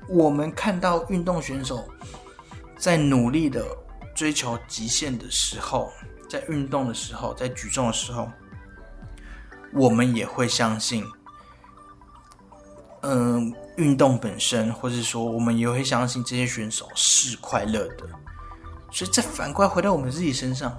[0.08, 1.84] 我们看到运动选手
[2.78, 3.66] 在努力的
[4.14, 5.90] 追求极限的时候，
[6.28, 8.30] 在运动的时候，在举重的时候，
[9.72, 11.04] 我们也会相信，
[13.00, 18.08] 嗯，运动本身，或者说我们也会相信这些选手是快乐的。
[18.92, 20.72] 所以再反过来回到我们自己身上，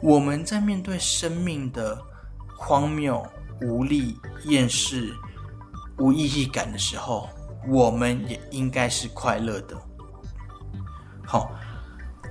[0.00, 2.00] 我们在面对生命的
[2.64, 3.26] 荒谬、
[3.60, 5.12] 无力、厌世、
[5.98, 7.28] 无意义感的时候，
[7.66, 9.76] 我们也应该是快乐的。
[11.26, 11.50] 好，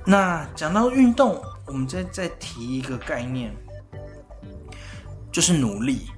[0.06, 3.54] 那讲到运动，我们再再提一个概念，
[5.34, 6.10] 就是努力。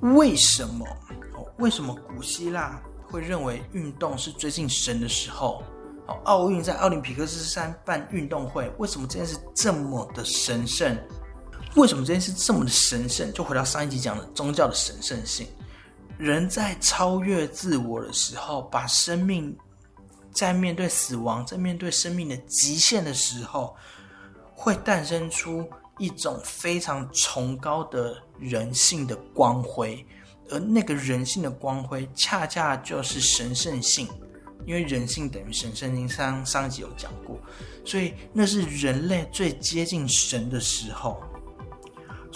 [0.00, 0.86] 为什么？
[1.58, 2.78] 为什么古希腊
[3.10, 5.62] 会认为运动是最近神的时候？
[6.24, 10.96] 奥运在奥林匹克斯山办运动会，为什么这件事这么的神圣？
[11.76, 13.32] 为什么这件事这么的神圣？
[13.32, 15.46] 就回到上一集讲的宗教的神圣性。
[16.16, 19.56] 人在超越自我的时候，把生命
[20.32, 23.76] 在面对死亡，在面对生命的极限的时候，
[24.54, 30.04] 会诞生出一种非常崇高的人性的光辉，
[30.50, 34.08] 而那个人性的光辉，恰恰就是神圣性。
[34.66, 37.38] 因为人性等于神，圣经上上集有讲过，
[37.84, 41.22] 所以那是人类最接近神的时候。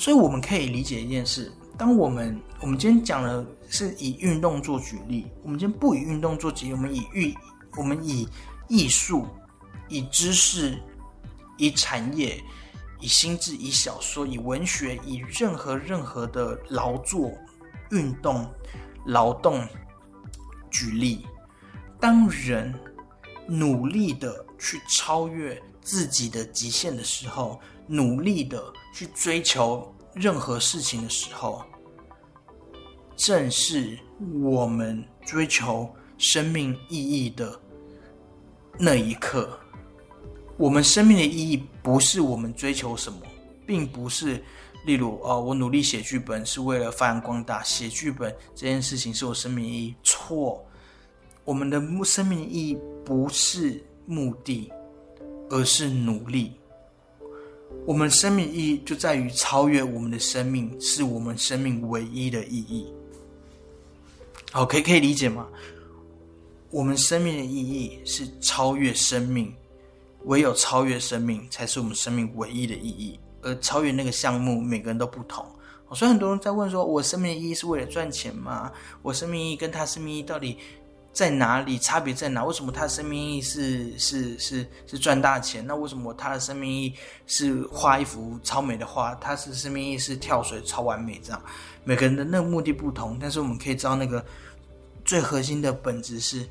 [0.03, 7.39] 所以我们可以理解一件事：当我们我们今天讲的是以运动做举例，我们今天不以运动做举例，我们以艺，
[7.77, 8.29] 我们以
[8.67, 9.29] 艺术、
[9.89, 10.77] 以知识、
[11.57, 12.43] 以产业、
[12.99, 17.31] 以心智、以小说、以文学、以任何任何的劳作、
[17.93, 18.45] 运动、
[19.07, 19.65] 劳动
[20.69, 21.25] 举例。
[22.01, 22.75] 当人
[23.47, 28.61] 努力的去超越自己的极限的时候，努力的
[28.93, 31.65] 去追求任何事情的时候，
[33.17, 33.99] 正是
[34.43, 35.89] 我们追求
[36.19, 37.61] 生命意义的
[38.79, 39.59] 那一刻。
[40.57, 43.19] 我们生命的意义不是我们追求什么，
[43.67, 44.45] 并不是
[44.85, 49.95] 例如哦，我努力写剧本是为了发扬光大，写剧本这件事情是我生命意义。
[50.03, 50.65] 错。
[51.45, 54.73] 我们的生命意义不是目的，
[55.51, 56.53] 而是努力。
[57.85, 62.87] 我们生命意义就在于超越我们的生命，是我们生命唯一的意义。
[64.53, 65.49] 好，可以可以理解吗？
[66.71, 69.53] 我们生命的意义是超越生命，
[70.25, 73.19] 唯有超越生命，才是我们生命唯一的意义。
[73.43, 75.45] 而超越那个项目，每个人都不同。
[75.93, 78.73] 所以很多人在问说：我生命的意义是为了赚钱吗？
[79.03, 80.57] 我生命意义跟他生命意义到底？
[81.13, 82.43] 在哪里差别在哪？
[82.43, 85.63] 为什么他的生命意义是是是是赚大钱？
[85.67, 86.95] 那为什么他的生命意义
[87.27, 89.15] 是画一幅超美的画？
[89.17, 91.21] 他是生命意义是跳水超完美？
[91.23, 91.43] 这样
[91.85, 94.25] 每个人的那个目的不同，但是我们可以知道那个
[95.05, 96.49] 最核心的本质是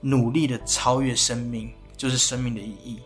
[0.00, 3.00] 努力的超越生命，就是生命的意义。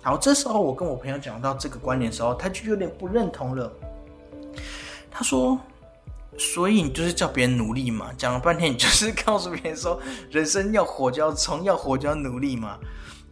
[0.00, 3.70] 好，这时候我跟我朋友讲到这个观点的时候，他就有点不认同了。
[5.10, 5.60] 他说。
[6.36, 8.12] 所以你就是叫别人努力嘛？
[8.18, 12.78] 讲了半天，你就是 告诉别人说，人生要活就要冲，要活就要努力嘛？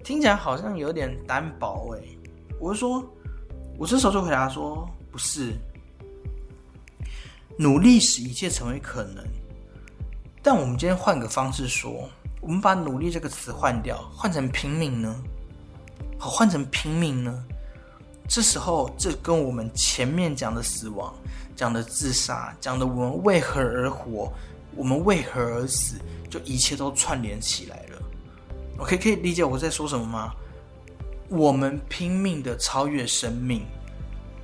[0.05, 2.03] 听起来好像有点单薄哎。
[2.61, 3.05] 我就说，
[3.76, 5.53] 我这时候就回答说，不是，
[7.59, 9.24] 努力使一切成为可能。
[10.42, 12.09] 但我们今天换个方式说，
[12.40, 15.14] 我们把努力这个词换掉，换成拼命呢？
[16.18, 17.44] 好，换成拼命呢？
[18.29, 21.14] 这时候，这跟我们前面讲的死亡。
[21.55, 24.33] 讲的自杀，讲的我们为何而活，
[24.75, 25.97] 我们为何而死，
[26.29, 28.03] 就一切都串联起来了。
[28.79, 30.33] OK，可以理解我在说什么吗？
[31.29, 33.64] 我们拼命的超越生命，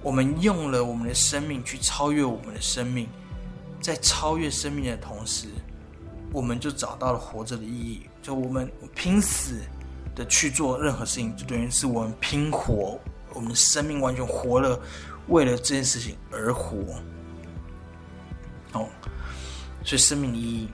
[0.03, 3.09] 我们用了我们的生命去超越我们的生命，
[3.81, 5.49] 在超越生命的同时，
[6.31, 8.03] 我们就找到了活着的意义。
[8.23, 9.63] 就我们拼死
[10.15, 13.01] 的去做任何事情，就等于是我们拼活，
[13.39, 14.77] 我们的生命完全活了。
[15.29, 16.77] 为了这件事情而活，
[18.73, 18.89] 哦，
[19.85, 20.69] 所以生命的意义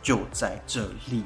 [0.00, 1.24] 就在这里。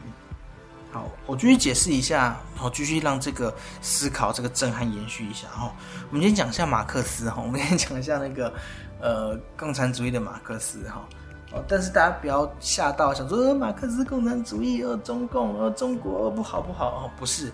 [0.91, 5.47] 好，我继续解释一下，好，继续让这个思考、这个震撼延续一下。
[5.49, 5.75] 哈，
[6.09, 8.51] 我们先讲一下马克思，哈，我们先讲一下那个
[9.03, 11.07] 呃共产主义的马克思，哈，
[11.53, 17.53] 哦，但是大家不要吓到，想说马克思共产主义，呃，中共，呃，中国不好不好，哦，不是，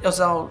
[0.00, 0.48] 要知道。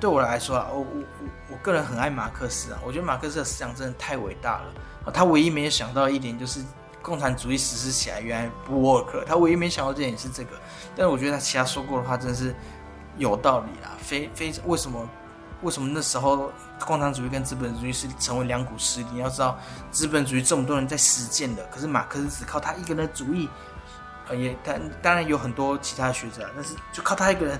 [0.00, 1.26] 对我来说啊，我我我
[1.62, 5.12] 个人很爱马克思啊，我觉得马克思的思想真的太伟大了！
[5.12, 6.62] 他唯一没有想到一点就是
[7.00, 10.50] 共产主义实施起来原来不 work，他唯一没想到这点也是这个。
[10.94, 12.54] 但是我觉得他其他说过的话真的是
[13.16, 15.08] 有道理啦，非非为什么
[15.62, 16.52] 为什么那时候
[16.84, 19.06] 共产主义跟资本主义是成为两股势力？
[19.12, 19.58] 你要知道，
[19.90, 23.48] 资本主义这么多人在实践的，可是马克思只靠他一个人的主义，
[24.36, 27.58] 也当当然有很多其他学者，但是就靠他一个人，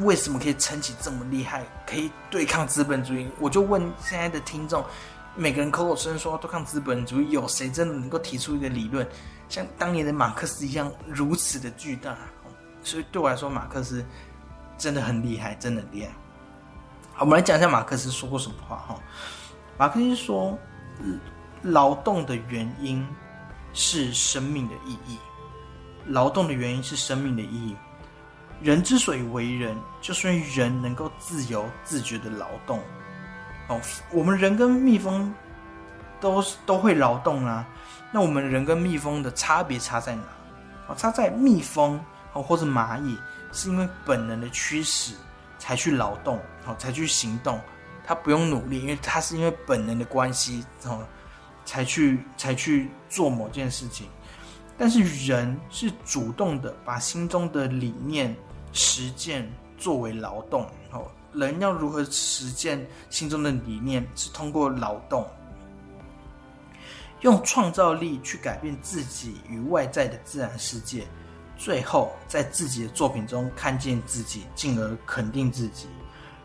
[0.00, 3.28] 为什么可以撑起这么厉害，可以对抗资本主义？
[3.38, 4.82] 我就问现在的听众，
[5.36, 9.06] 每个人口口声声说对抗资本主义，有谁真的能够提出一个理论，
[9.48, 12.16] 像当年的马克思一样如此的巨大？
[12.82, 14.04] 所以对我来说，马克思
[14.78, 16.10] 真的很厉害，真的厉害。
[17.12, 18.98] 好，我们来讲一下马克思说过什么话哈。
[19.78, 20.58] 马克思说
[21.62, 23.06] ：“劳动的原因
[23.72, 25.18] 是生命的意义，
[26.06, 27.76] 劳动的原因是生命的意义。
[28.62, 32.80] 人之所以为人，就是因为人能够自由自觉的劳动。
[33.68, 35.32] 哦，我们人跟蜜蜂
[36.20, 37.66] 都都会劳动啊。
[38.12, 40.22] 那我们人跟蜜蜂的差别差在哪？
[40.88, 41.98] 哦，差在蜜蜂。”
[42.34, 43.18] 哦，或者蚂蚁
[43.52, 45.12] 是因为本能的驱使
[45.58, 47.60] 才去劳动，哦，才去行动，
[48.06, 51.06] 它不用努力，因为它是因为本能的关系，哦，
[51.66, 54.08] 才去才去做某件事情。
[54.78, 58.34] 但是人是主动的，把心中的理念
[58.72, 60.66] 实践作为劳动。
[60.90, 64.06] 哦，人要如何实践心中的理念？
[64.14, 65.26] 是通过劳动，
[67.20, 71.06] 用创造力去改变自己与外在的自然世界。
[71.56, 75.86] 最后，在自己的作品中看见自己，进而肯定自己。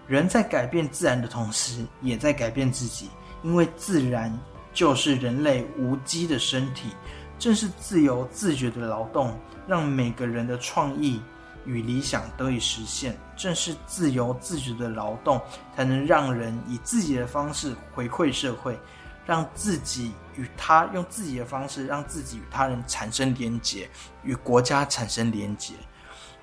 [0.05, 3.09] 人在改变自然的同时，也在改变自己，
[3.41, 4.31] 因为自然
[4.73, 6.91] 就是人类无机的身体。
[7.39, 11.21] 正是自由自觉的劳动，让每个人的创意
[11.67, 13.15] 与理想得以实现。
[13.35, 15.39] 正是自由自觉的劳动，
[15.75, 18.79] 才能让人以自己的方式回馈社会。
[19.25, 23.89] 让自己与他用自己的方式，让自己与他人产生连结，
[24.23, 25.73] 与国家产生连结。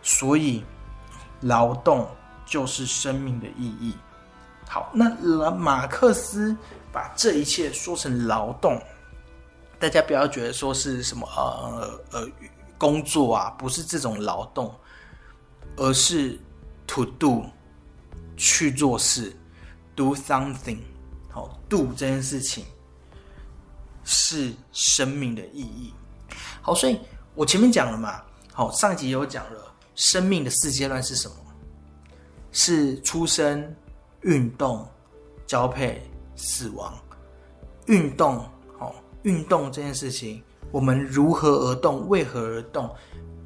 [0.03, 0.63] 所以，
[1.41, 2.07] 劳动
[2.45, 3.97] 就是生命的意义。
[4.69, 6.55] 好，那马克思
[6.93, 8.79] 把这一切说成劳动，
[9.79, 12.29] 大家不要觉得说是什么呃呃
[12.77, 14.71] 工作啊，不是这种劳动，
[15.77, 16.39] 而是
[16.87, 17.45] to do
[18.37, 19.35] 去做事
[19.97, 20.79] ，do something。
[21.31, 22.65] 好，do 这件事情。
[24.07, 25.95] 是生命的意义。
[26.61, 27.01] 好，所以
[27.35, 28.23] 我前面讲了嘛，
[28.53, 31.37] 好，上一集有讲了，生命的四阶段是什么？
[32.53, 33.75] 是出生、
[34.21, 34.87] 运动、
[35.47, 36.03] 交配、
[36.37, 36.93] 死亡。
[37.87, 38.47] 运动，
[38.79, 42.95] 好，运动这件事情，我们如何而动，为何而动，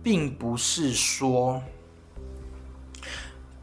[0.03, 1.63] 并不是说，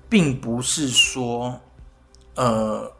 [0.09, 1.59] 并不是说，
[2.35, 2.91] 呃，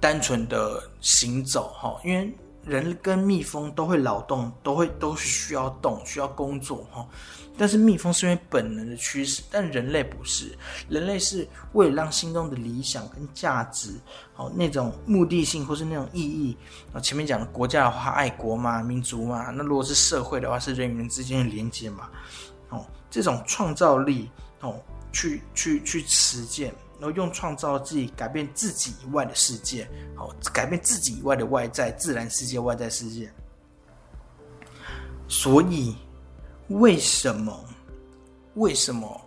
[0.00, 2.32] 单纯的行走，哈，因为。
[2.66, 7.08] 人跟蜜蜂都会劳动，都会都是需要动，需要工作哈。
[7.56, 10.54] 但是蜜蜂是因为本能的驱使，但人类不是，
[10.86, 13.94] 人类是为了让心中的理想跟价值，
[14.36, 16.54] 哦，那种目的性或是那种意义
[16.92, 17.00] 啊。
[17.00, 19.50] 前面讲的国家的话，爱国嘛，民族嘛。
[19.50, 22.10] 那如果是社会的话，是人与人之间的连接嘛。
[22.68, 24.30] 哦，这种创造力
[24.60, 24.78] 哦，
[25.12, 26.74] 去去去实践。
[27.00, 33.32] 然后用创造自己改变自己以外的世界，好，改变自己以外的外在自然世界、外在世界。
[35.26, 35.96] 所以，
[36.68, 37.58] 为什么？
[38.56, 39.18] 为什么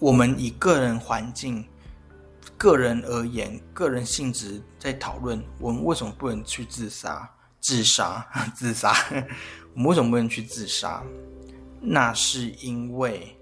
[0.00, 1.64] 我们以个人环境、
[2.58, 7.30] 个人而言、个人性质在讨论，我们为什么不能去自杀？
[7.60, 8.26] 自杀？
[8.52, 8.92] 自杀？
[9.74, 11.04] 我们为什么不能去自杀？
[11.80, 13.38] 那是因为。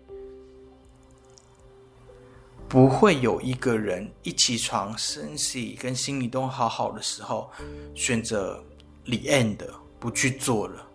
[2.71, 7.51] 不会有一个人一起床，身体跟心理都好好的时候，
[7.97, 8.63] 选择
[9.07, 9.59] the end
[9.99, 10.87] 不去做了。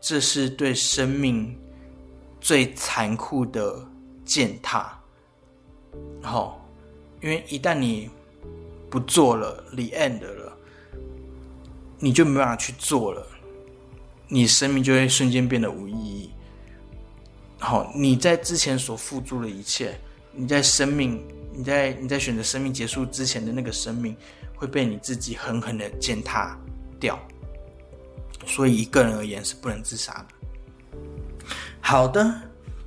[0.00, 1.54] 这是对生命
[2.40, 3.86] 最残酷的
[4.24, 4.98] 践踏。
[6.22, 6.66] 好，
[7.20, 8.08] 因为一旦你
[8.88, 10.56] 不做了 the end 了，
[11.98, 13.26] 你就没办法去做了，
[14.26, 16.30] 你生命就会瞬间变得无意义。
[17.58, 20.00] 好，你在之前所付出的一切。
[20.34, 24.16] 你在生命，你在你在选择生命结束之前的那个生命，
[24.56, 26.58] 会被你自己狠狠的践踏
[26.98, 27.18] 掉。
[28.46, 31.48] 所以，一个人而言是不能自杀的。
[31.80, 32.34] 好的，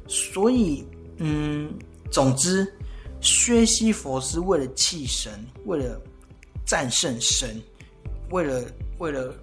[0.08, 0.86] 所以，
[1.18, 1.74] 嗯，
[2.12, 2.72] 总之，
[3.22, 6.00] 薛西佛斯为了弃神，为了
[6.66, 7.60] 战胜神，
[8.30, 8.64] 为了
[9.00, 9.34] 为了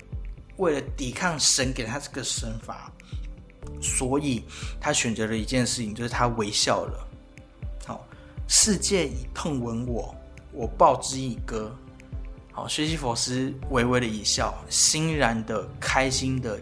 [0.59, 2.93] 为了抵抗神给他这个神法，
[3.81, 4.45] 所以
[4.81, 7.09] 他选择了一件事情，就是他微笑了。
[8.47, 10.15] 世界已碰吻我，
[10.53, 11.75] 我报之以歌。
[12.53, 16.59] 好，薛西佛斯微微的一笑，欣然的、开心的，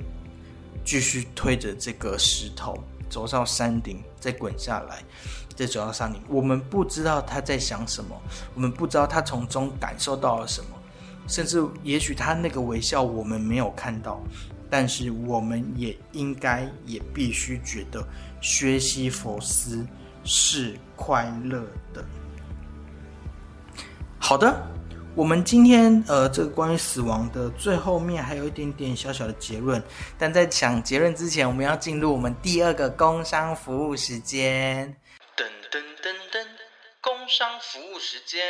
[0.85, 2.78] 继续推着这个石头
[3.11, 5.03] 走上山顶，再滚下来。
[5.55, 8.18] 再走到山顶，我们不知道他在想什么，
[8.55, 10.68] 我们不知道他从中感受到了什么，
[11.28, 14.18] 甚至也许他那个微笑我们没有看到，
[14.70, 18.03] 但是我们也应该也必须觉得
[18.41, 19.87] 薛西佛斯
[20.24, 21.60] 是快乐
[21.92, 22.04] 的。
[24.18, 24.66] 好的，
[25.14, 29.82] 我们今天呃，这个关于死亡的最后面还有一点点小小的结论，
[30.16, 34.96] 但在讲结论之前，我们要进入我们第二个工商服务时间。
[35.36, 36.46] 噔噔噔噔，
[37.00, 38.40] 工商服务时间。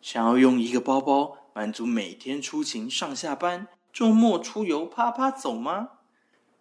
[0.00, 5.90] 想要用一个包包满足每天出勤上下班、周末出游啪啪走吗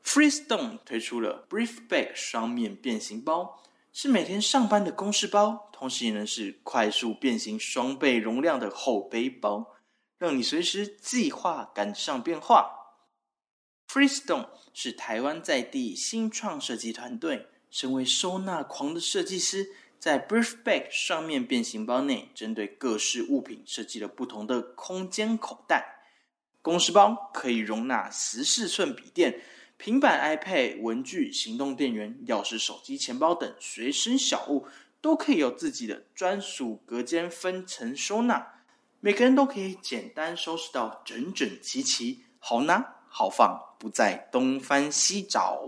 [0.03, 3.61] ？Freestone 推出了 Brief Bag 双面变形包，
[4.01, 9.75] 是每天上班的公事包，同时也能是快速变形双倍容量的后背包，
[10.17, 12.95] 让你随时计划赶上变化。
[13.89, 17.47] Freestone 是台湾在地新创设计团队。
[17.69, 19.67] 身为收纳狂的设计师，
[19.99, 26.05] 在 Brief Bag 双面变形包内，针对各式物品设计了不同的空间口袋。
[26.61, 29.41] 公事包可以容纳十四寸笔电、
[29.79, 34.67] 平板、iPad、文具、行动电源、钥匙、手机、钱包等随身小物，
[34.99, 38.45] 都可以有自己的专属隔间分层收纳。
[38.99, 45.61] 每个人都可以简单收拾到整整齐齐，好拿好放，不再东翻西找。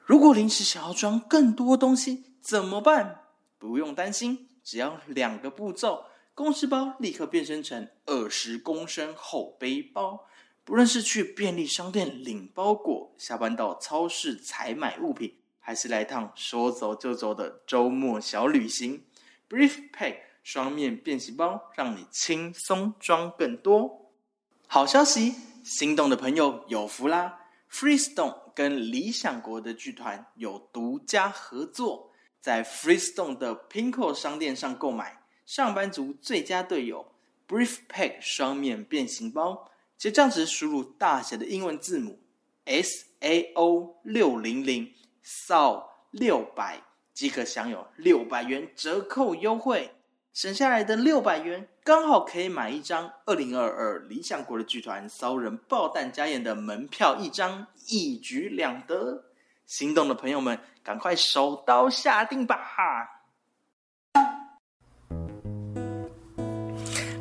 [0.00, 3.20] 如果临时想要装更多东西怎么办？
[3.58, 10.24] 不用担心，只要两个步骤，公事包立刻变身成二十公升后背包。
[10.66, 19.04] 不论是去便利商店领包裹，下班到超市采买物品，还是来趟说走就走的周末小旅行
[19.48, 24.10] ，Brief Pack 双面变形包让你轻松装更多。
[24.66, 32.10] 好消息，心动的朋友有福啦！Freestone 跟理想国的剧团有独家合作，
[32.40, 37.12] 在 Freestone 的 Pinko 商店上购买上班族最佳队友
[37.46, 42.18] Brief Pack 双面变形包，结账时输入大写的英文字母
[42.64, 44.92] S A O 六零零
[45.24, 46.82] SAO 六百，
[47.14, 49.90] 即可享有六百元折扣优惠。
[50.34, 59.24] 省下来的六百元，刚好可以买一张二零二二理想国的剧团骚人爆弹加演的门票一张，一举两得。
[59.64, 63.15] 心动的朋友们，赶快手刀下定吧！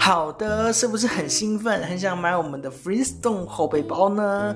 [0.05, 4.55] 好的，是不是很兴奋，很想买我们的 Freestone 后背包呢？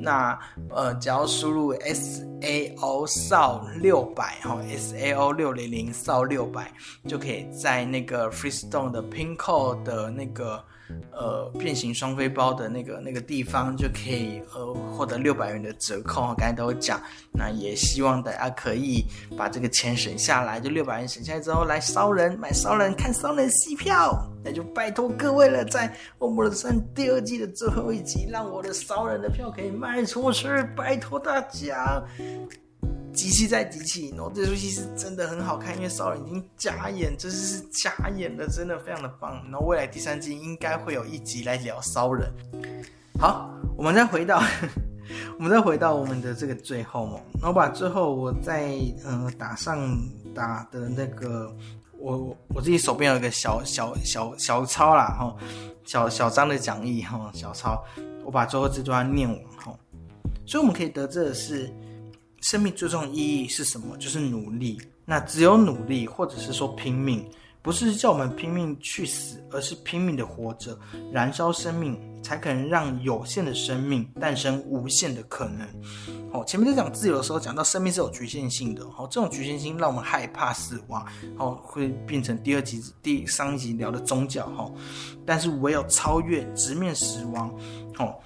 [0.00, 0.36] 那
[0.70, 6.72] 呃，只要输入 S A O 少六百哈，S A O 六零零少六百，
[7.06, 10.60] 就可以在那个 Freestone 的 Pinko 的那个。
[11.12, 17.00] 呃，变形双飞包的那个那个地方就可以呃获得六百元的折扣刚才都有讲，
[17.32, 19.04] 那也希望大家可以
[19.36, 24.12] 把这个钱省下来，就六百元省下来之后来骚人买骚人看骚人戏票，
[24.44, 32.02] 那就拜托各位了，在《欧姆的山》第二季的最后一集，让我的骚人的票可以卖出去，拜托大家。
[33.18, 39.42] 机器在机器，然后这出戏是真的很好看，因为骚人已经加演，这是加演的，真的非常的棒。
[39.50, 42.32] 然后未来第三季应该会有一集来聊骚人。
[43.18, 44.40] 好，我们再回到，
[45.36, 48.70] 我们再回到我们的这个最后嘛，然后把最后我再
[49.04, 49.98] 嗯打上
[50.32, 51.52] 打的那个，
[51.98, 55.36] 我我自己手边有一个小小小小抄啦哈，
[55.84, 57.82] 小小张的讲义哈，小抄，
[58.24, 59.76] 我把最后这段念完哈，
[60.46, 61.68] 所以我们可以得知的是。
[62.40, 63.96] 生命最重要的意义是什么？
[63.96, 64.80] 就是努力。
[65.04, 67.28] 那只有努力，或者是说拼命，
[67.62, 70.78] 不是叫我们拼命去死，而是拼命的活着，
[71.10, 75.66] 燃烧生命，才可能让有限的生命诞生无限的可能。
[76.30, 78.88] 好，前面在讲自由的时候，讲到生命是有局限性的。
[78.90, 81.04] 好，这种局限性让我们害怕死亡。
[81.36, 84.46] 好，会变成第二集、第三集聊的宗教。
[84.50, 84.70] 哈，
[85.24, 87.52] 但是唯有超越、直面死亡。
[87.94, 88.20] 好。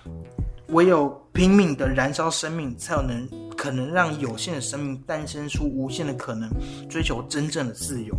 [0.69, 3.29] 唯有拼命的燃烧生命，才有能
[3.63, 6.51] 可能让有限的生命诞生出无限的可能，
[6.91, 8.13] 追求真正的自由。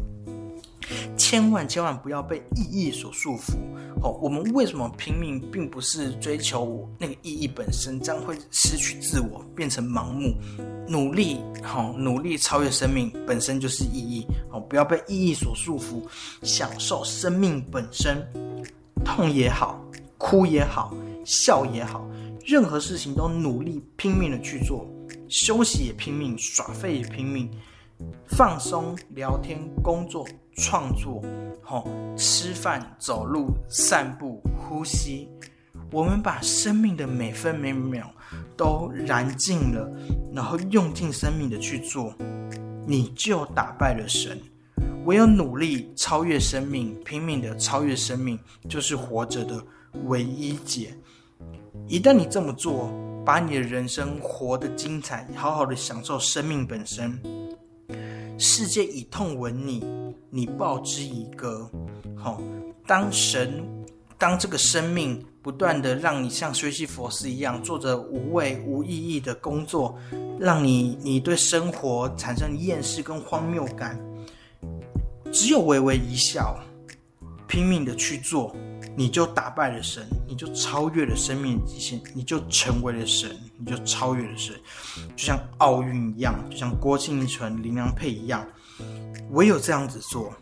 [1.17, 3.51] 千万千万不要被意义所束缚。
[4.01, 10.33] 哦，我们为什么拼命，并不是追求那个意义本身，这样会失去自我，变成盲目。
[10.87, 14.25] 努力，好，努力超越生命本身就是意义。
[14.49, 16.03] 哦，不要被意义所束缚，
[16.41, 18.25] 享受生命本身。
[19.03, 19.77] 痛也好，
[20.17, 22.07] 哭也好，笑也好。
[22.45, 24.85] 任何事情都努力拼命的去做，
[25.33, 27.49] 休息也拼命，耍废也拼命，
[28.27, 31.23] 放松、聊天、工作、创作，
[31.63, 35.27] 吼，吃饭、走路、散步、呼吸，
[35.91, 38.07] 我们把生命的每分每秒
[38.55, 39.91] 都燃尽了，
[40.31, 42.13] 然后用尽生命的去做，
[42.85, 44.39] 你就打败了神。
[45.05, 48.37] 唯有努力超越生命，拼命的超越生命，
[48.69, 49.59] 就是活着的
[50.03, 50.93] 唯一解。
[51.87, 52.91] 一旦你这么做，
[53.25, 57.17] 把你的人生活得精彩，好好的享受生命本身，
[58.37, 59.83] 世界以痛吻你，
[60.29, 61.69] 你报之以歌。
[62.17, 62.41] 好，
[62.85, 63.63] 当神，
[64.17, 69.97] 当这个生命不断的让你像学习佛斯一样，做着无谓无意义的工作，
[70.37, 73.97] 让你你对生活产生厌世跟荒谬感。
[75.31, 76.59] 只有微微一笑，
[77.47, 78.53] 拼命的去做，
[78.95, 84.55] 你就打败了神，你就超越了生命的极限，你就成为了神，你就超越了神。
[85.15, 88.45] 就像奥运一样，就像郭敬淳、林良配一样，
[89.31, 90.33] 唯有这样子做，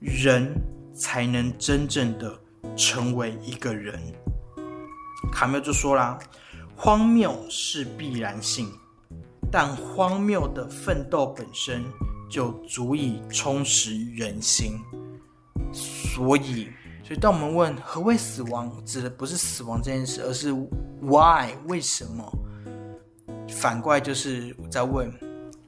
[0.00, 0.54] 人
[0.94, 2.38] 才能真正的
[2.76, 4.00] 成为一个人。
[5.32, 6.18] 卡缪就说啦
[6.74, 8.70] ：“荒谬是必然性，
[9.50, 11.84] 但荒谬的奋斗本身。”
[12.30, 14.78] 就足以充实人心，
[15.72, 16.68] 所以，
[17.10, 20.52] 所以当我们问何谓死亡，指的不是死亡这件事，而是
[21.00, 22.24] why 为什么？
[23.48, 25.12] 反过来就是在问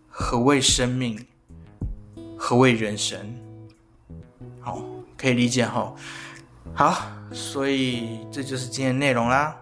[0.09, 1.18] 何谓生命，
[2.38, 3.18] 何谓人生？
[4.61, 4.84] 好，
[5.18, 5.93] 可以理解哈。
[6.74, 9.57] 好，所以这就是今天内容啦。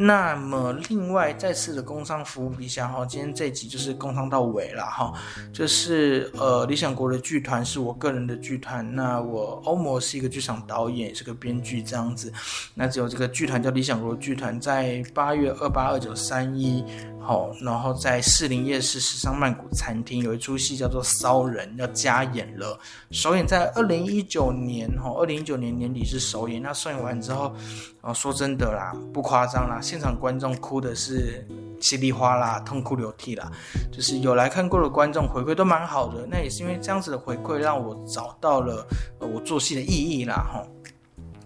[0.00, 5.12] 那么，另外再次的工商服务一下哈，今天这集就是工商到尾了哈，
[5.52, 12.32] 就是呃，理想国的剧团是我个人的剧团，那我欧摩是一个剧场导演，也是个编剧这样子，
[12.74, 16.84] 那只有这个剧团叫理想国剧团，在八月二八二九三一。
[17.28, 22.80] 哦，然后在士林夜市时尚曼谷餐厅有一出戏叫做《骚人》，要加演了。
[23.10, 26.62] 首演在二零一九年，哈，二零一九年年底是首演。
[26.62, 27.54] 那首演完之后，
[28.00, 31.46] 哦，说真的啦，不夸张啦，现场观众哭的是
[31.82, 33.52] 稀里哗啦，痛哭流涕啦。
[33.92, 38.86] 就是有来看过的观众回馈都蛮好的，那也是因为这样子的回馈，让我找到了
[39.20, 40.66] 我做戏的意义啦，哈。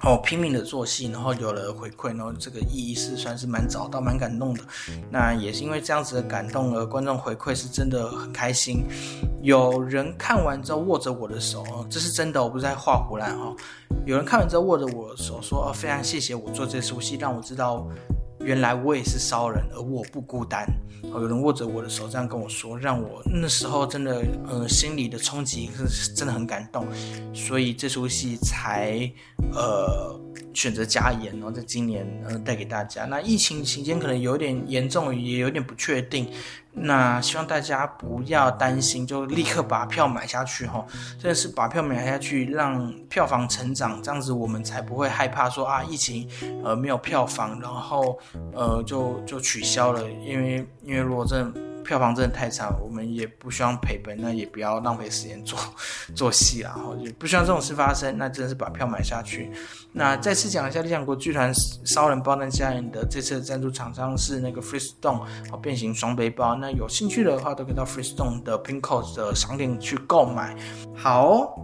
[0.04, 4.62] 哦，拼命的做戏，然后有了回馈，然后这个意义是算是蛮找到、蛮感动的。
[5.10, 8.84] 那也是因为这样子的感动，而观众回馈是真的很开心。
[9.42, 13.54] 有人看完之后握着我的手，这是真的，我不是在画胡乱哈。
[14.04, 17.86] 有人看完之后握着我的手说：“哦，非常谢谢我做这出戏，让我知道。”
[18.44, 20.66] 原来我也是骚人，而我不孤单。
[21.12, 26.86] 哦，有人握着我的手，这样跟我说，让我那时候真的，呃，心里的冲击是真的很感动。
[27.34, 29.10] 所以这出戏才，
[29.52, 30.18] 呃，
[30.54, 33.04] 选择加演，然后在今年，呃，带给大家。
[33.04, 36.30] 那疫情期间可能有点严重，也有点不确定。
[36.74, 40.86] 那希望大家不要担心，就立刻把票买下去哈！
[41.18, 46.26] 真的是把票买下去，让票房成长，这样子我们才不会害怕说啊，疫情
[46.64, 48.18] 呃没有票房，然后
[48.54, 51.71] 呃就就取消了，因为因为如果真的。
[51.84, 55.58] 票房真的太差，我们也不希望赔本，那也不要浪费时间做
[56.14, 59.50] 做戏，然后就不希望这种事发生，那真的是把票买下去。
[59.92, 61.52] 那再次讲一下，理想国剧团
[61.84, 66.54] 烧人包单家人的这次赞助厂商是那个 Freestone 哦，变形双背包。
[66.54, 70.56] 那有兴趣的话，都可以到 Freestone 的 Pinkos 的商店去购买。
[70.96, 71.62] 好，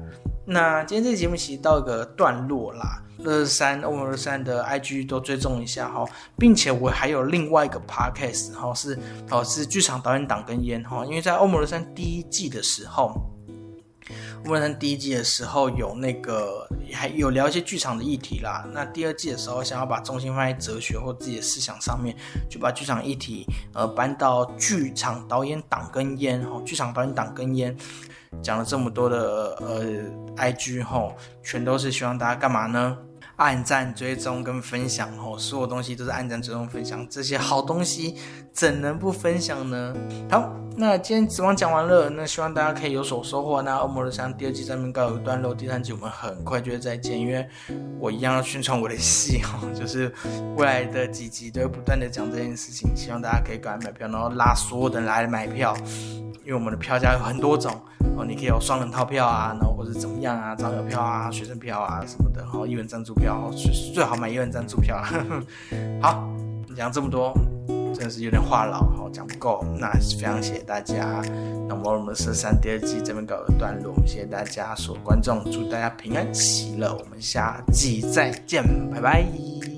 [0.50, 3.02] 那今天这期节目其实到一个段落啦。
[3.18, 6.04] 乐山欧姆乐山的 IG 都追踪一下哈，
[6.38, 8.96] 并且我还有另外一个 Podcast 哈，是
[9.28, 13.20] 哦是剧场导演党跟烟哈，因为在欧姆乐山第一季的时候，
[14.44, 22.16] 欧摩乐山第一季的时候有那个还有聊一些剧场的议题啦，那第二季的时候想要把重心放在哲学或自己的思想上面，
[22.48, 27.76] 就把剧场议题呃搬到剧场导演党跟烟哦，剧场导演党跟烟。
[28.42, 29.82] 讲了这么多的呃
[30.36, 32.96] ，IG 吼，全都是希望大家干嘛呢？
[33.36, 38.16] 按赞、追踪跟分享吼，所有东西都是按赞、追踪、分享，这些好东西
[38.52, 39.94] 怎能不分享呢？
[40.30, 43.60] 好，那今天指望讲完了，那希望大家可以有所收获。
[43.60, 47.44] 那《恶魔的山》第二季上面告一段落，第三季我们很快就会再见，因为
[47.98, 50.12] 我一样要宣传我的戏哈，就是
[50.56, 55.76] 未来的几集都会不断的讲这件事情，希望大家可以赶快买票，然后拉所有的人来买票。
[56.44, 57.72] 因为我们的票价有很多种
[58.16, 63.50] 哦，你可以有双人套票啊，然后或者怎么样啊，早鸟票啊，学生票啊什么的，然后一人赞助票，
[63.92, 65.02] 最好买一人赞助票。
[66.00, 66.26] 好，
[66.76, 67.34] 讲这么多，
[67.98, 71.20] 真的是有点话痨，好讲不够，那非常谢谢大家。
[71.68, 79.77] 那么我们十三第二季这边告一段落，谢谢大家所有观众，祝大家平安喜乐，我们下季再见，拜拜。